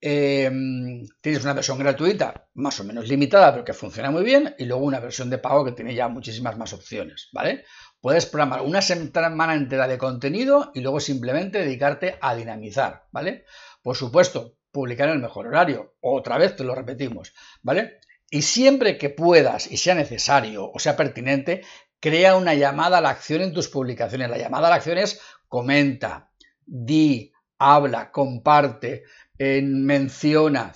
[0.00, 4.66] Em, tienes una versión gratuita más o menos limitada, pero que funciona muy bien, y
[4.66, 7.64] luego una versión de pago que tiene ya muchísimas más opciones, ¿vale?
[8.00, 13.46] Puedes programar una semana entera de contenido y luego simplemente dedicarte a dinamizar, ¿vale?
[13.82, 17.32] Por supuesto, publicar en el mejor horario, otra vez te lo repetimos,
[17.62, 18.00] ¿vale?
[18.30, 21.62] Y siempre que puedas y sea necesario o sea pertinente,
[22.00, 24.28] crea una llamada a la acción en tus publicaciones.
[24.28, 26.30] La llamada a la acción es comenta,
[26.66, 29.04] di, habla, comparte,
[29.38, 30.72] menciona.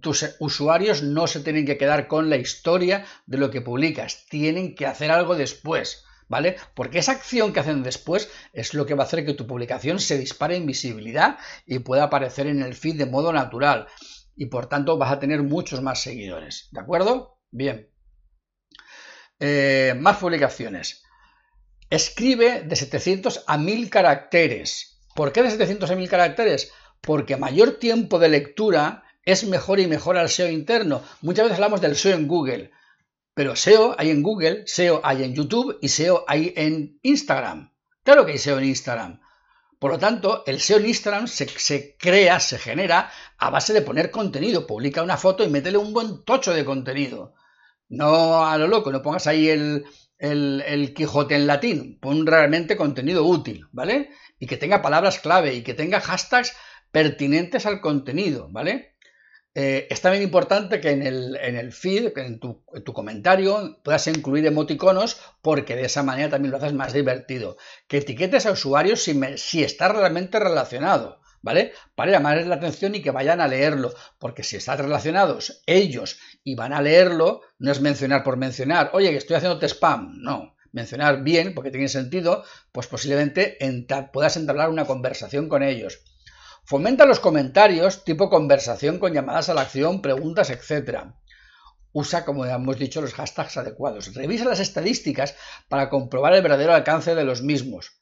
[0.00, 4.74] tus usuarios no se tienen que quedar con la historia de lo que publicas, tienen
[4.74, 6.56] que hacer algo después, ¿vale?
[6.74, 9.98] Porque esa acción que hacen después es lo que va a hacer que tu publicación
[9.98, 13.86] se dispare en visibilidad y pueda aparecer en el feed de modo natural.
[14.36, 17.38] Y por tanto vas a tener muchos más seguidores, ¿de acuerdo?
[17.50, 17.88] Bien.
[19.38, 21.04] Eh, más publicaciones.
[21.90, 25.00] Escribe de 700 a 1000 caracteres.
[25.14, 26.72] ¿Por qué de 700 a 1000 caracteres?
[27.04, 31.02] Porque mayor tiempo de lectura es mejor y mejor al SEO interno.
[31.22, 32.70] Muchas veces hablamos del SEO en Google,
[33.34, 37.72] pero SEO hay en Google, SEO hay en YouTube y SEO hay en Instagram.
[38.02, 39.20] Claro que hay SEO en Instagram.
[39.78, 44.10] Por lo tanto, el SEO en Instagram se, crea, se genera a base de poner
[44.10, 44.66] contenido.
[44.66, 47.34] Publica una foto y métele un buen tocho de contenido.
[47.88, 49.84] No a lo loco, no pongas ahí el,
[50.18, 51.98] el Quijote en latín.
[52.00, 54.10] Pon realmente contenido útil, ¿vale?
[54.38, 56.54] Y que tenga palabras clave y que tenga hashtags
[56.94, 58.94] pertinentes al contenido, ¿vale?
[59.52, 64.06] Eh, es también importante que en el, en el feed, en tu, tu, comentario, puedas
[64.06, 67.56] incluir emoticonos porque de esa manera también lo haces más divertido.
[67.88, 71.72] Que etiquetes a usuarios si, si está realmente relacionado, ¿vale?
[71.96, 76.54] Para llamarles la atención y que vayan a leerlo, porque si están relacionados ellos y
[76.54, 80.54] van a leerlo, no es mencionar por mencionar, oye, que estoy haciéndote spam, no.
[80.70, 83.58] Mencionar bien, porque tiene sentido, pues posiblemente
[84.12, 86.04] puedas entablar una conversación con ellos.
[86.66, 91.08] Fomenta los comentarios tipo conversación con llamadas a la acción, preguntas, etc.
[91.92, 94.14] Usa, como ya hemos dicho, los hashtags adecuados.
[94.14, 95.36] Revisa las estadísticas
[95.68, 98.00] para comprobar el verdadero alcance de los mismos.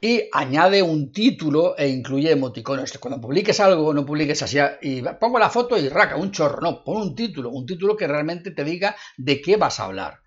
[0.00, 2.96] Y añade un título e incluye emoticonos.
[2.98, 6.60] Cuando publiques algo, no publiques así y pongo la foto y raca, un chorro.
[6.62, 10.20] No, pon un título, un título que realmente te diga de qué vas a hablar.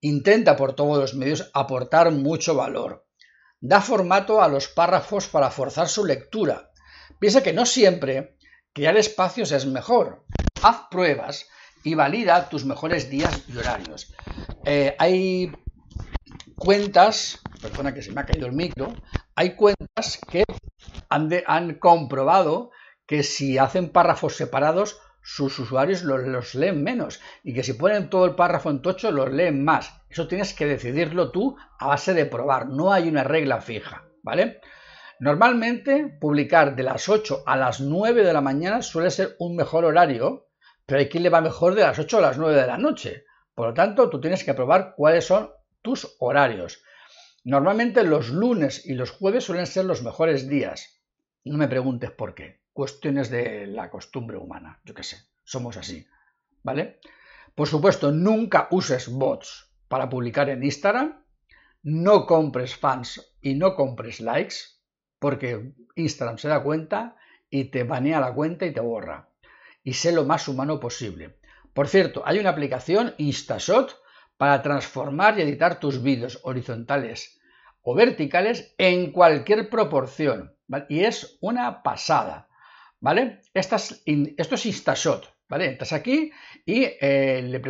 [0.00, 3.06] Intenta por todos los medios aportar mucho valor.
[3.60, 6.71] Da formato a los párrafos para forzar su lectura.
[7.22, 8.34] Piensa que no siempre
[8.72, 10.24] crear espacios es mejor.
[10.60, 11.48] Haz pruebas
[11.84, 14.12] y valida tus mejores días y horarios.
[14.64, 15.52] Eh, hay
[16.56, 18.92] cuentas, perdona que se me ha caído el micro,
[19.36, 20.42] hay cuentas que
[21.08, 22.72] han, comprobado
[23.06, 28.10] que si hacen párrafos separados, sus usuarios los, los, leen menos y que si ponen
[28.10, 29.94] todo el párrafo en tocho, los leen más.
[30.10, 34.60] Eso tienes que decidirlo tú a base de probar, no hay una regla fija, ¿vale?
[35.22, 39.84] Normalmente publicar de las 8 a las 9 de la mañana suele ser un mejor
[39.84, 40.48] horario,
[40.84, 43.22] pero hay quien le va mejor de las 8 a las 9 de la noche.
[43.54, 45.48] Por lo tanto, tú tienes que probar cuáles son
[45.80, 46.82] tus horarios.
[47.44, 51.00] Normalmente los lunes y los jueves suelen ser los mejores días.
[51.44, 52.62] No me preguntes por qué.
[52.72, 54.80] Cuestiones de la costumbre humana.
[54.84, 55.18] Yo qué sé.
[55.44, 56.04] Somos así.
[56.64, 56.98] ¿Vale?
[57.54, 61.24] Por supuesto, nunca uses bots para publicar en Instagram.
[61.84, 64.81] No compres fans y no compres likes
[65.22, 67.14] porque Instagram se da cuenta
[67.48, 69.28] y te banea la cuenta y te borra.
[69.84, 71.38] Y sé lo más humano posible.
[71.72, 74.02] Por cierto, hay una aplicación InstaShot
[74.36, 77.40] para transformar y editar tus vídeos horizontales
[77.82, 80.56] o verticales en cualquier proporción.
[80.88, 82.48] Y es una pasada.
[82.98, 83.42] ¿Vale?
[83.54, 85.32] esto es InstaShot.
[85.48, 85.66] ¿Vale?
[85.66, 86.32] Entras aquí
[86.66, 87.60] y eh,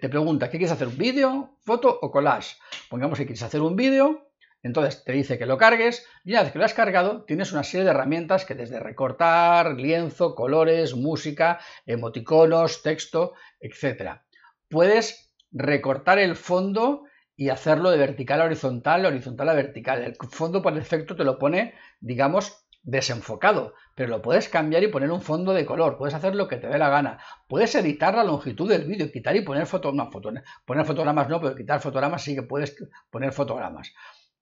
[0.00, 0.88] te pregunta, ¿qué quieres hacer?
[0.88, 2.56] ¿Un vídeo, foto o collage?
[2.88, 4.31] Pongamos que quieres hacer un vídeo
[4.62, 7.64] Entonces te dice que lo cargues y una vez que lo has cargado tienes una
[7.64, 14.20] serie de herramientas que desde recortar, lienzo, colores, música, emoticonos, texto, etc.
[14.68, 17.04] Puedes recortar el fondo
[17.34, 20.02] y hacerlo de vertical a horizontal, horizontal a vertical.
[20.02, 25.10] El fondo por defecto te lo pone, digamos, desenfocado, pero lo puedes cambiar y poner
[25.10, 28.24] un fondo de color, puedes hacer lo que te dé la gana, puedes editar la
[28.24, 32.34] longitud del vídeo, quitar y poner fotos, no, poner fotogramas no, pero quitar fotogramas sí
[32.34, 32.76] que puedes
[33.10, 33.92] poner fotogramas.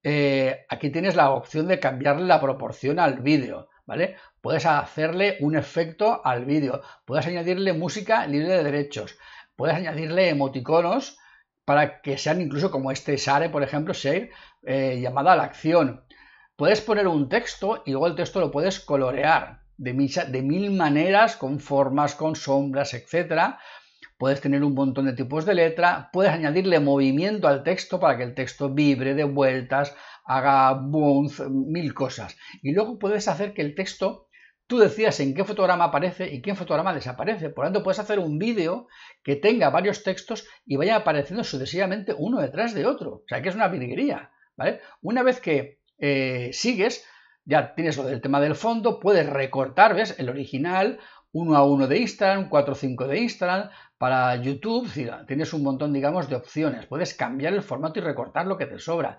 [0.02, 4.16] Eh, aquí tienes la opción de cambiarle la proporción al vídeo, ¿vale?
[4.40, 9.18] Puedes hacerle un efecto al vídeo, puedes añadirle música libre de derechos,
[9.56, 11.18] puedes añadirle emoticonos
[11.64, 14.30] para que sean incluso como este Share, por ejemplo, Share,
[14.62, 16.04] eh, llamada a la acción.
[16.56, 19.92] Puedes poner un texto y luego el texto lo puedes colorear de,
[20.28, 23.56] de mil maneras, con formas, con sombras, etc.
[24.20, 28.24] Puedes tener un montón de tipos de letra, puedes añadirle movimiento al texto para que
[28.24, 29.96] el texto vibre de vueltas,
[30.26, 32.36] haga bounce, mil cosas.
[32.60, 34.28] Y luego puedes hacer que el texto,
[34.66, 37.48] tú decías en qué fotograma aparece y qué fotograma desaparece.
[37.48, 38.88] Por lo tanto, puedes hacer un vídeo
[39.22, 43.10] que tenga varios textos y vaya apareciendo sucesivamente uno detrás de otro.
[43.10, 44.32] O sea, que es una virguería.
[45.00, 47.06] Una vez que eh, sigues,
[47.46, 50.14] ya tienes lo del tema del fondo, puedes recortar, ¿ves?
[50.18, 50.98] El original,
[51.32, 54.90] 1 a 1 de Instagram, 4 a 5 de Instagram, para YouTube,
[55.26, 56.86] tienes un montón, digamos, de opciones.
[56.86, 59.18] Puedes cambiar el formato y recortar lo que te sobra.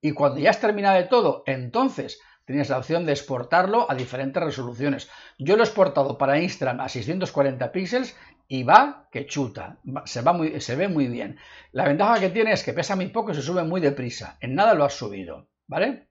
[0.00, 4.42] Y cuando ya has terminado de todo, entonces tienes la opción de exportarlo a diferentes
[4.42, 5.10] resoluciones.
[5.38, 8.16] Yo lo he exportado para Instagram a 640 píxeles
[8.46, 11.38] y va que chuta, se, va muy, se ve muy bien.
[11.72, 14.36] La ventaja que tiene es que pesa muy poco y se sube muy deprisa.
[14.40, 15.48] En nada lo has subido.
[15.66, 16.08] ¿vale?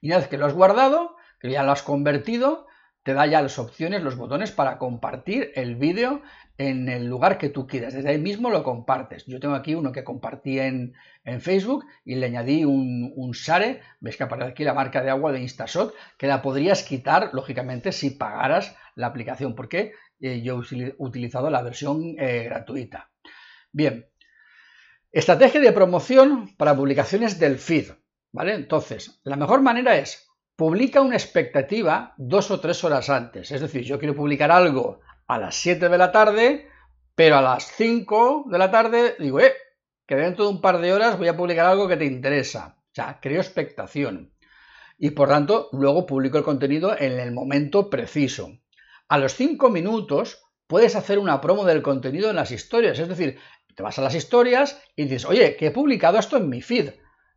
[0.00, 2.66] Y una vez que lo has guardado, que ya lo has convertido,
[3.02, 6.22] te da ya las opciones, los botones para compartir el vídeo
[6.58, 7.94] en el lugar que tú quieras.
[7.94, 9.24] Desde ahí mismo lo compartes.
[9.26, 10.94] Yo tengo aquí uno que compartí en,
[11.40, 13.80] Facebook y le añadí un, un, Share.
[14.00, 17.92] Ves que aparece aquí la marca de agua de Instashot, que la podrías quitar, lógicamente,
[17.92, 23.10] si pagaras la aplicación, porque eh, yo he utilizado la versión eh, gratuita.
[23.72, 24.06] Bien,
[25.12, 27.92] estrategia de promoción para publicaciones del feed.
[28.32, 28.54] ¿Vale?
[28.54, 30.29] Entonces, la mejor manera es
[30.60, 33.50] publica una expectativa dos o tres horas antes.
[33.50, 36.68] Es decir, yo quiero publicar algo a las 7 de la tarde,
[37.14, 39.54] pero a las 5 de la tarde digo, eh,
[40.06, 42.76] que dentro de un par de horas voy a publicar algo que te interesa.
[42.76, 44.34] O sea, creo expectación.
[44.98, 48.58] Y por tanto, luego publico el contenido en el momento preciso.
[49.08, 52.98] A los 5 minutos puedes hacer una promo del contenido en las historias.
[52.98, 53.38] Es decir,
[53.74, 56.90] te vas a las historias y dices, oye, que he publicado esto en mi feed.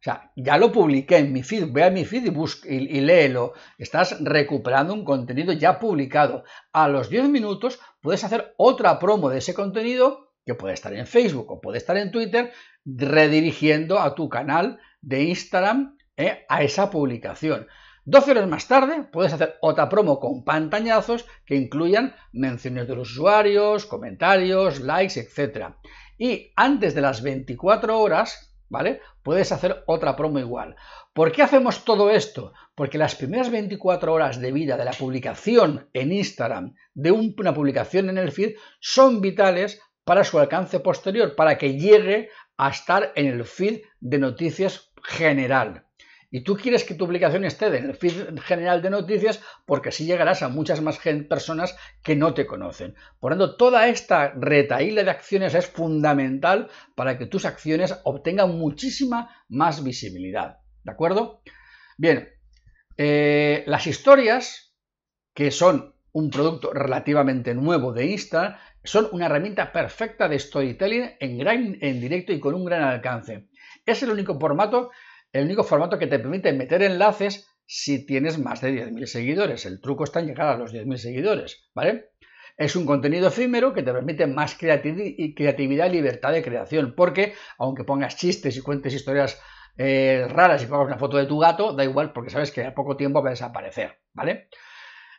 [0.03, 3.53] O sea, ya lo publiqué en mi feed, ve a mi feed y, y, léelo.
[3.77, 6.43] Estás recuperando un contenido ya publicado.
[6.73, 11.07] A los 10 minutos puedes hacer otra promo de ese contenido que puede estar en
[11.07, 12.51] Facebook o puede estar en Twitter,
[12.83, 17.67] redirigiendo a tu canal de Instagram eh, a esa publicación.
[18.03, 23.09] 12 horas más tarde puedes hacer otra promo con pantañazos que incluyan menciones de los
[23.11, 25.75] usuarios, comentarios, likes, etc.
[26.17, 29.01] Y antes de las 24 horas ¿vale?
[29.21, 30.75] Puedes hacer otra promo igual.
[31.13, 32.53] ¿Por qué hacemos todo esto?
[32.73, 38.09] Porque las primeras 24 horas de vida de la publicación en Instagram, de una publicación
[38.09, 43.27] en el feed, son vitales para su alcance posterior, para que llegue a estar en
[43.27, 45.85] el feed de noticias general.
[46.35, 50.07] Y tú quieres que tu publicación esté en el feed general de noticias porque así
[50.07, 50.97] llegarás a muchas más
[51.29, 52.95] personas que no te conocen.
[53.19, 59.29] Por tanto, toda esta retaíla de acciones es fundamental para que tus acciones obtengan muchísima
[59.47, 60.57] más visibilidad.
[60.83, 61.43] ¿De acuerdo?
[61.99, 62.29] Bien,
[62.97, 64.73] eh, las historias,
[65.35, 71.37] que son un producto relativamente nuevo de Insta, son una herramienta perfecta de storytelling en,
[71.37, 73.49] gran, en directo y con un gran alcance.
[73.85, 74.89] Es el único formato
[75.33, 79.65] el único formato que te permite meter enlaces si tienes más de 10.000 seguidores.
[79.65, 82.11] El truco está en llegar a los 10.000 seguidores, ¿vale?
[82.55, 87.83] Es un contenido efímero que te permite más creatividad y libertad de creación, porque aunque
[87.83, 89.41] pongas chistes y cuentes historias
[89.75, 92.75] eh, raras y pongas una foto de tu gato, da igual porque sabes que a
[92.75, 94.49] poco tiempo va a desaparecer, ¿vale?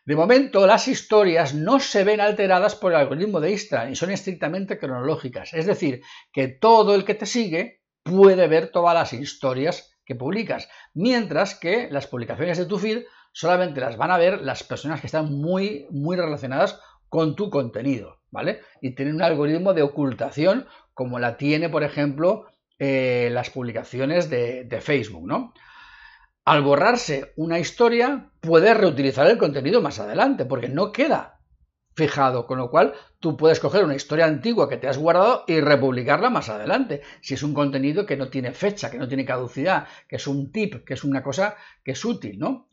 [0.04, 4.10] De momento, las historias no se ven alteradas por el algoritmo de Instagram y son
[4.10, 5.54] estrictamente cronológicas.
[5.54, 10.68] Es decir, que todo el que te sigue puede ver todas las historias que publicas,
[10.92, 15.06] mientras que las publicaciones de tu feed solamente las van a ver las personas que
[15.06, 18.60] están muy, muy relacionadas con tu contenido, ¿vale?
[18.80, 22.46] Y tienen un algoritmo de ocultación como la tiene, por ejemplo,
[22.78, 25.52] eh, las publicaciones de, de Facebook, ¿no?
[26.44, 31.33] Al borrarse una historia, puedes reutilizar el contenido más adelante, porque no queda
[31.94, 35.60] fijado, con lo cual tú puedes coger una historia antigua que te has guardado y
[35.60, 39.86] republicarla más adelante, si es un contenido que no tiene fecha, que no tiene caducidad,
[40.08, 42.68] que es un tip, que es una cosa que es útil, ¿no?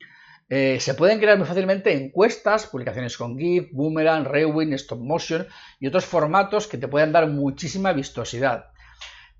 [0.49, 5.47] Eh, se pueden crear muy fácilmente encuestas, publicaciones con GIF, Boomerang, Rewind, Stop Motion
[5.79, 8.65] y otros formatos que te pueden dar muchísima vistosidad.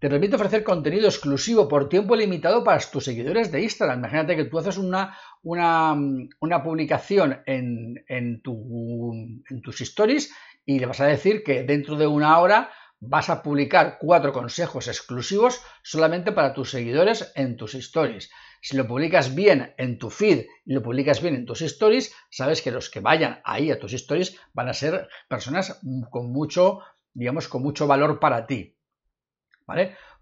[0.01, 3.99] Te permite ofrecer contenido exclusivo por tiempo limitado para tus seguidores de Instagram.
[3.99, 10.33] Imagínate que tú haces una, una, publicación en, en, en tus stories
[10.65, 14.87] y le vas a decir que dentro de una hora vas a publicar cuatro consejos
[14.87, 18.31] exclusivos solamente para tus seguidores en tus stories.
[18.59, 22.63] Si lo publicas bien en tu feed y lo publicas bien en tus stories, sabes
[22.63, 25.79] que los que vayan ahí a tus stories van a ser personas
[26.09, 26.79] con mucho,
[27.13, 28.80] digamos, con mucho valor para ti.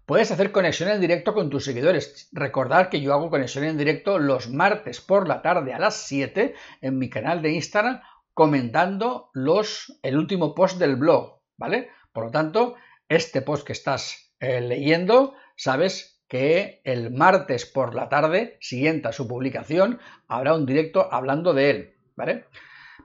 [0.06, 2.28] Puedes hacer conexión en directo con tus seguidores.
[2.32, 6.54] Recordad que yo hago conexión en directo los martes por la tarde a las 7
[6.80, 8.00] en mi canal de Instagram
[8.34, 11.90] comentando los, el último post del blog, ¿vale?
[12.12, 12.74] Por lo tanto,
[13.08, 19.12] este post que estás eh, leyendo, sabes que el martes por la tarde, siguiente a
[19.12, 22.46] su publicación, habrá un directo hablando de él, ¿vale?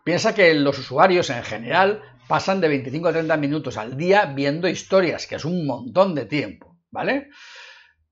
[0.03, 4.67] Piensa que los usuarios en general pasan de 25 a 30 minutos al día viendo
[4.67, 7.29] historias, que es un montón de tiempo, ¿vale?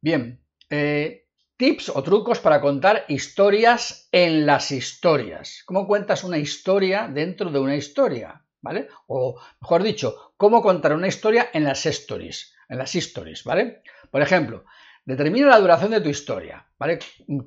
[0.02, 5.64] Bien, eh, tips o trucos para contar historias en las historias.
[5.66, 8.46] ¿Cómo cuentas una historia dentro de una historia?
[8.62, 8.88] ¿Vale?
[9.08, 13.82] O mejor dicho, cómo contar una historia en las stories, en las stories, ¿vale?
[14.10, 14.64] Por ejemplo,
[15.04, 17.00] determina la duración de tu historia, ¿vale?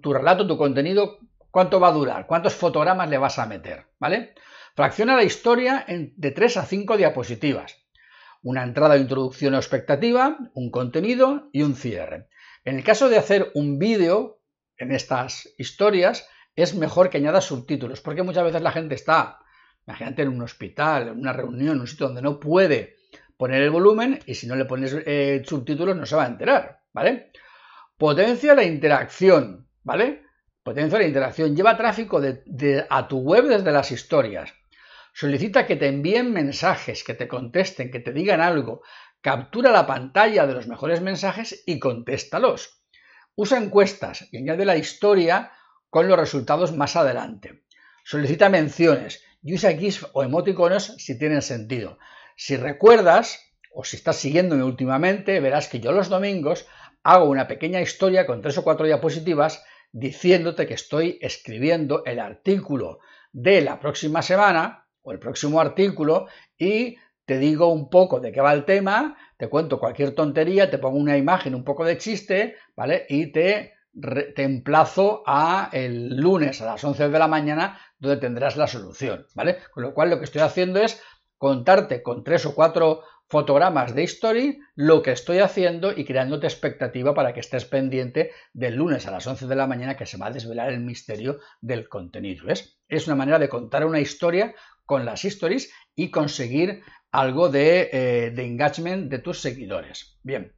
[0.03, 1.19] Tu relato, tu contenido,
[1.51, 4.35] cuánto va a durar, cuántos fotogramas le vas a meter, ¿vale?
[4.77, 7.83] Fracciona la historia de 3 a 5 diapositivas.
[8.43, 12.29] Una entrada de introducción o expectativa, un contenido y un cierre.
[12.63, 14.43] En el caso de hacer un vídeo
[14.77, 19.39] en estas historias, es mejor que añadas subtítulos, porque muchas veces la gente está,
[19.87, 22.97] imagínate, en un hospital, en una reunión, en un sitio donde no puede
[23.39, 26.83] poner el volumen y si no le pones eh, subtítulos no se va a enterar,
[26.93, 27.33] ¿vale?
[27.97, 30.27] Potencia la interacción, ¿vale?
[30.63, 31.57] Potencia la interacción.
[31.57, 32.21] Lleva tráfico
[32.91, 34.53] a tu web desde las historias.
[35.19, 38.83] Solicita que te envíen mensajes, que te contesten, que te digan algo.
[39.23, 42.83] Captura la pantalla de los mejores mensajes y contéstalos.
[43.35, 45.53] Usa encuestas y añade la historia
[45.89, 47.65] con los resultados más adelante.
[48.05, 51.97] Solicita menciones y usa GIFs o emoticonos si tienen sentido.
[52.37, 53.41] Si recuerdas,
[53.73, 56.67] o si estás siguiéndome últimamente, verás que yo los domingos
[57.03, 62.99] hago una pequeña historia con tres o cuatro diapositivas diciéndote que estoy escribiendo el artículo
[63.33, 66.27] de la próxima semana el próximo artículo
[66.59, 70.79] y te digo un poco de qué va el tema, te cuento cualquier tontería, te
[70.79, 73.05] pongo una imagen, un poco de chiste, ¿vale?
[73.09, 73.75] Y te,
[74.35, 79.27] te emplazo a el lunes a las 11 de la mañana donde tendrás la solución,
[79.35, 79.59] ¿vale?
[79.73, 81.03] Con lo cual lo que estoy haciendo es
[81.37, 87.13] contarte con tres o cuatro fotogramas de History lo que estoy haciendo y creándote expectativa
[87.13, 90.27] para que estés pendiente del lunes a las 11 de la mañana que se va
[90.27, 92.47] a desvelar el misterio del contenido.
[92.89, 94.55] Es una manera de contar una historia
[94.87, 100.19] con las stories y conseguir algo de, eh, engagement de tus seguidores.
[100.23, 100.53] Bien,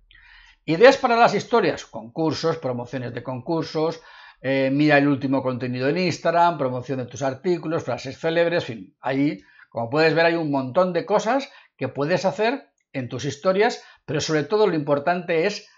[0.64, 4.00] ideas para las historias, concursos, promociones de concursos,
[4.40, 8.96] eh, mira el último contenido en Instagram, promoción de tus artículos, frases célebres, en fin,
[9.00, 13.82] ahí, como puedes ver, hay un montón de cosas que puedes hacer en tus historias,
[14.04, 15.68] pero sobre todo lo importante es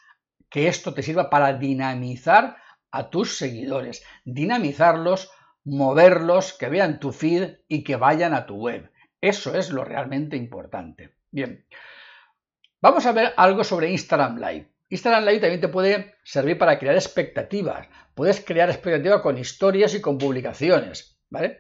[0.48, 2.57] que esto te sirva para dinamizar
[2.90, 5.30] a tus seguidores, dinamizarlos,
[5.64, 8.90] moverlos, que vean tu feed y que vayan a tu web.
[9.20, 11.14] Eso es lo realmente importante.
[11.30, 11.64] Bien,
[12.80, 14.68] vamos a ver algo sobre Instagram Live.
[14.88, 17.88] Instagram Live también te puede servir para crear expectativas.
[18.14, 21.20] Puedes crear expectativas con historias y con publicaciones.
[21.30, 21.58] ¿vale?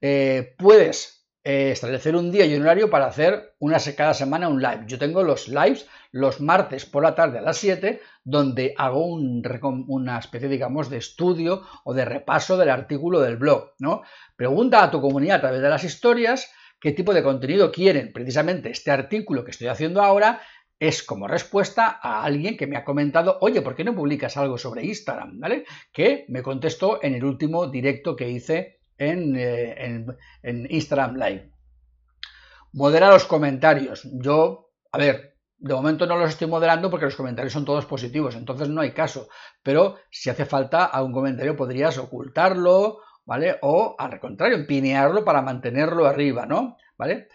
[0.00, 4.60] Eh, puedes eh, establecer un día y un horario para hacer una cada semana un
[4.60, 4.84] live.
[4.86, 10.18] Yo tengo los lives los martes por la tarde a las 7, donde hago una
[10.18, 14.02] especie, digamos, de estudio o de repaso del artículo del blog, ¿no?
[14.36, 18.12] Pregunta a tu comunidad a través de las historias qué tipo de contenido quieren.
[18.12, 20.40] Precisamente este artículo que estoy haciendo ahora
[20.78, 24.56] es como respuesta a alguien que me ha comentado, oye, ¿por qué no publicas algo
[24.56, 25.38] sobre Instagram?
[25.38, 25.64] ¿Vale?
[25.92, 30.04] Que me contestó en el último directo que hice eh,
[30.42, 31.50] en, Instagram Live.
[32.72, 34.08] Modera los comentarios.
[34.12, 38.36] Yo, a ver, de momento no los estoy moderando porque los comentarios son todos positivos,
[38.36, 39.28] entonces no hay caso.
[39.62, 43.58] Pero si hace falta algún comentario podrías ocultarlo, ¿vale?
[43.62, 46.76] O al contrario, empinearlo para mantenerlo arriba, ¿no?
[46.96, 47.28] ¿Vale?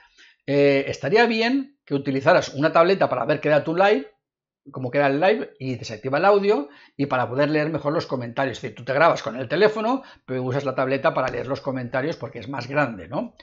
[0.45, 4.14] Eh, estaría bien que utilizaras una tableta para ver qué da tu live
[4.71, 8.57] cómo queda el live y desactiva el audio y para poder leer mejor los comentarios.
[8.57, 11.61] Es decir, tú te grabas con el teléfono, pero usas la tableta para leer los
[11.61, 13.35] comentarios porque es más grande, ¿no?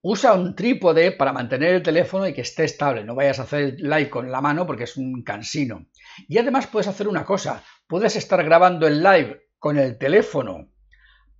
[0.00, 3.04] Usa un trípode para mantener el teléfono y que esté estable.
[3.04, 5.86] No vayas a hacer el live con la mano porque es un cansino.
[6.28, 7.64] Y además puedes hacer una cosa.
[7.86, 10.70] Puedes estar grabando el live con el teléfono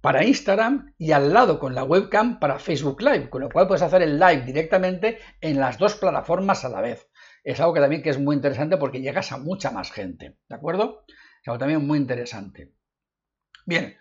[0.00, 3.82] para Instagram y al lado con la webcam para Facebook Live, con lo cual puedes
[3.82, 7.07] hacer el live directamente en las dos plataformas a la vez.
[7.44, 10.54] Es algo que también que es muy interesante porque llegas a mucha más gente, ¿de
[10.54, 11.04] acuerdo?
[11.42, 12.72] Es algo también muy interesante.
[13.64, 13.96] Bien,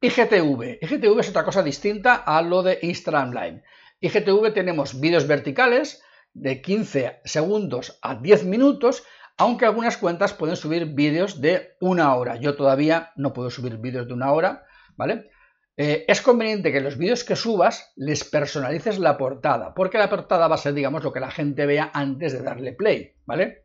[0.00, 0.78] IGTV.
[0.82, 3.62] IGTV es otra cosa distinta a lo de Instagram Live.
[4.00, 6.02] IGTV tenemos vídeos verticales
[6.34, 9.04] de 15 segundos a 10 minutos,
[9.38, 12.36] aunque algunas cuentas pueden subir vídeos de una hora.
[12.36, 14.66] Yo todavía no puedo subir vídeos de una hora,
[14.96, 15.30] ¿vale?
[15.76, 20.48] Eh, es conveniente que los vídeos que subas les personalices la portada, porque la portada
[20.48, 23.64] va a ser, digamos, lo que la gente vea antes de darle play, ¿vale?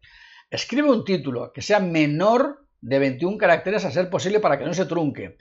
[0.50, 4.74] Escribe un título que sea menor de 21 caracteres a ser posible para que no
[4.74, 5.38] se trunque.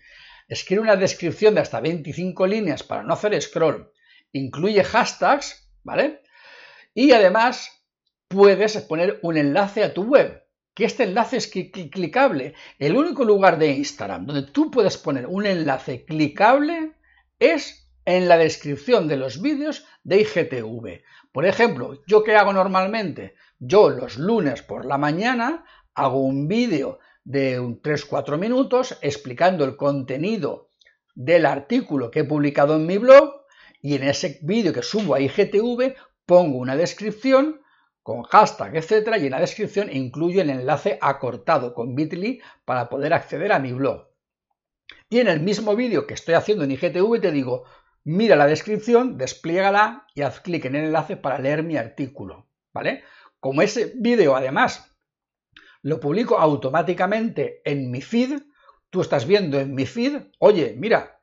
[0.49, 3.91] Escribe una descripción de hasta 25 líneas para no hacer scroll
[4.33, 6.23] incluye hashtags, ¿vale?
[6.95, 7.85] Y además
[8.29, 10.45] puedes poner un enlace a tu web,
[10.75, 12.55] que este enlace es clicable.
[12.79, 16.93] El único lugar de Instagram donde tú puedes poner un enlace clicable
[17.39, 21.03] es en la descripción de los vídeos de IGTV.
[21.33, 23.35] Por ejemplo, ¿yo qué hago normalmente?
[23.59, 25.65] Yo los lunes por la mañana
[25.95, 30.71] hago un vídeo de 3-4 minutos explicando el contenido
[31.15, 33.45] del artículo que he publicado en mi blog
[33.83, 35.95] y en ese vídeo que subo a IGTV
[36.25, 37.61] pongo una descripción
[38.03, 43.13] con hashtag, etcétera, y en la descripción incluyo el enlace acortado con bit.ly para poder
[43.13, 44.09] acceder a mi blog.
[45.09, 47.65] Y en el mismo vídeo que estoy haciendo en IGTV te digo,
[48.05, 53.05] mira la descripción, despliégala y haz clic en el enlace para leer mi artículo, ¿vale?
[53.39, 54.91] Como ese vídeo además
[55.83, 58.43] lo publico automáticamente en mi feed,
[58.91, 61.21] tú estás viendo en mi feed, oye, mira,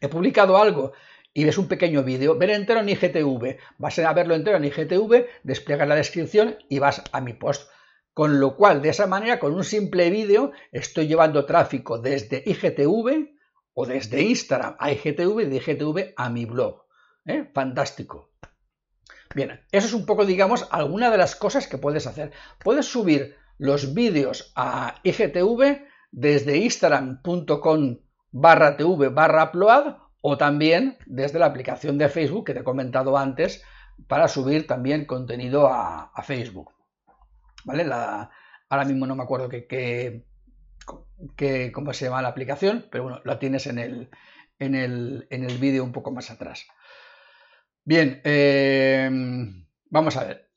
[0.00, 0.92] he publicado algo
[1.36, 5.26] y ves un pequeño vídeo, ver entero en IGTV, vas a verlo entero en IGTV,
[5.42, 7.68] despliegas la descripción y vas a mi post.
[8.14, 13.36] Con lo cual, de esa manera, con un simple vídeo, estoy llevando tráfico desde IGTV
[13.74, 16.86] o desde Instagram a IGTV, de IGTV a mi blog.
[17.26, 17.50] ¿eh?
[17.52, 18.32] Fantástico.
[19.34, 22.32] Bien, eso es un poco, digamos, alguna de las cosas que puedes hacer.
[22.64, 27.98] Puedes subir los vídeos a IGTV desde instagram.com
[28.30, 33.16] barra tv barra upload o también desde la aplicación de Facebook que te he comentado
[33.16, 33.62] antes
[34.08, 36.72] para subir también contenido a, Facebook.
[37.62, 37.84] ¿Vale?
[38.68, 40.24] ahora mismo no me acuerdo qué,
[41.72, 44.10] cómo se llama la aplicación, pero bueno, la tienes en el,
[44.58, 46.66] en el, vídeo un poco más atrás.
[47.84, 49.08] Bien, eh,
[49.90, 50.50] vamos a ver.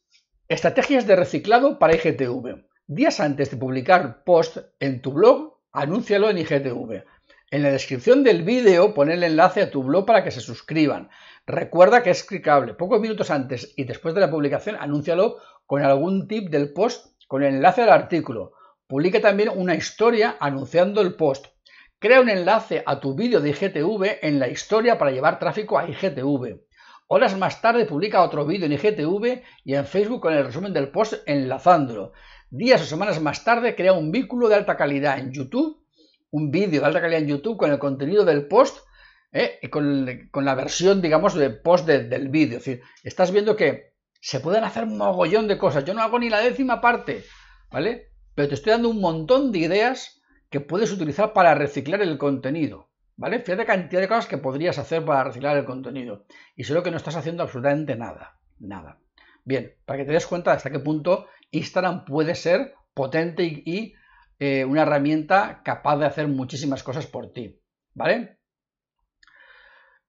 [0.48, 2.66] Estrategias de reciclado para IGTV.
[2.88, 7.04] Días antes de publicar post en tu blog, anúncialo en IGTV.
[7.52, 11.10] En la descripción del vídeo pon el enlace a tu blog para que se suscriban.
[11.48, 12.76] Recuerda que es clicable.
[12.76, 17.42] Pocos minutos antes y después de la publicación, anúncialo con algún tip del post con
[17.42, 18.54] el enlace al artículo.
[18.86, 21.48] Publica también una historia anunciando el post.
[21.98, 25.90] Crea un enlace a tu vídeo de IGTV en la historia para llevar tráfico a
[25.90, 26.62] IGTV.
[27.08, 30.90] Horas más tarde publica otro vídeo en IGTV y en Facebook con el resumen del
[30.90, 32.14] post enlazándolo.
[32.52, 35.79] Días o semanas más tarde crea un vínculo de alta calidad en YouTube
[36.32, 38.80] un vídeo de alta calidad en YouTube con el contenido del post
[39.32, 39.60] ¿eh?
[39.62, 42.58] y con, la versión, digamos, de post del vídeo.
[42.58, 45.86] Es decir, estás viendo que se pueden hacer un mogollón de cosas.
[45.86, 47.24] Yo no hago ni la décima parte,
[47.72, 48.12] ¿vale?
[48.36, 52.90] Pero te estoy dando un montón de ideas que puedes utilizar para reciclar el contenido,
[53.16, 53.40] ¿vale?
[53.40, 56.26] Fíjate cantidad de cosas que podrías hacer para reciclar el contenido.
[56.56, 59.00] Y solo que no estás haciendo absolutamente nada, nada.
[59.46, 63.94] Bien, para que te des cuenta de hasta qué punto Instagram puede ser potente y
[64.40, 67.62] eh, una herramienta capaz de hacer muchísimas cosas por ti,
[67.94, 68.40] ¿vale?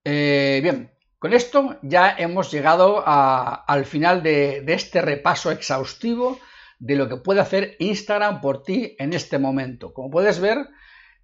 [0.03, 6.39] Eh, bien, con esto ya hemos llegado al final de, este repaso exhaustivo
[6.79, 9.93] de lo que puede hacer Instagram por ti en este momento.
[9.93, 10.69] Como puedes ver,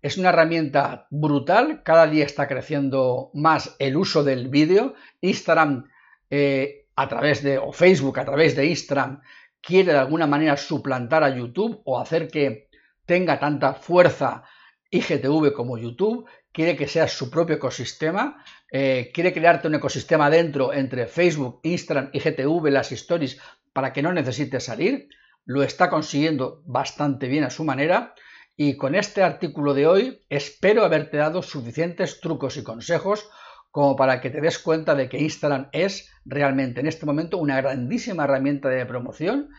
[0.02, 4.94] es una herramienta brutal, cada día está creciendo más el uso del vídeo.
[5.22, 5.90] Instagram
[6.30, 9.22] eh, a través de, o Facebook a través de Instagram,
[9.62, 12.67] quiere de alguna manera suplantar a YouTube o hacer que
[13.08, 14.44] tenga tanta fuerza
[14.92, 20.74] IGTV como YouTube, quiere que sea su propio ecosistema, eh, quiere crearte un ecosistema dentro
[20.74, 23.40] entre Facebook, Instagram, IGTV, las stories,
[23.74, 25.08] para que no necesites salir.
[25.46, 28.14] Lo está consiguiendo bastante bien a su manera.
[28.56, 33.30] Y con este artículo de hoy espero haberte dado suficientes trucos y consejos
[33.70, 37.58] como para que te des cuenta de que Instagram es realmente en este momento una
[37.58, 39.50] grandísima herramienta de promoción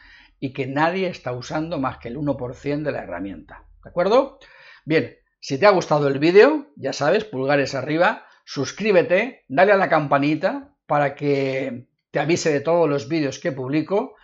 [0.40, 3.64] y que nadie está usando más que el 1% de la herramienta.
[3.82, 4.38] ¿De acuerdo?
[4.84, 9.88] Bien, si te ha gustado el vídeo, ya sabes, pulgares arriba, suscríbete, dale a la
[9.88, 14.14] campanita para que te avise de todos los vídeos que publico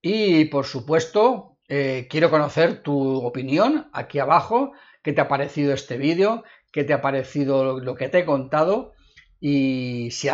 [0.00, 5.98] y por supuesto eh, quiero conocer tu opinión aquí abajo, qué te ha parecido este
[5.98, 8.94] vídeo, qué te ha parecido lo que te he contado
[9.40, 10.28] y si,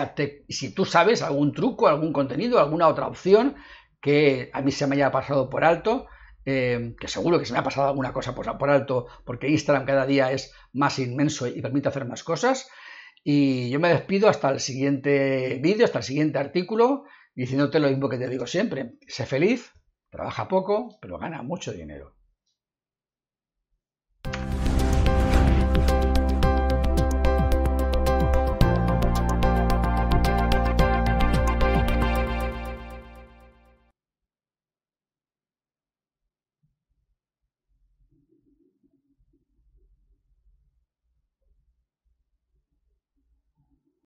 [0.49, 3.57] si tú sabes algún truco, algún contenido, alguna otra opción
[4.03, 6.09] que a mí se me haya pasado por alto,
[6.45, 9.87] eh, que seguro que se me ha pasado alguna cosa por, por alto porque Instagram
[9.87, 12.69] cada día es más inmenso y permite hacer más cosas.
[13.25, 18.09] Y yo me despido hasta el siguiente vídeo, hasta el siguiente artículo, diciéndote lo mismo
[18.09, 18.95] que te digo siempre.
[19.07, 19.73] Sé feliz,
[20.11, 22.17] trabaja poco, pero gana mucho dinero.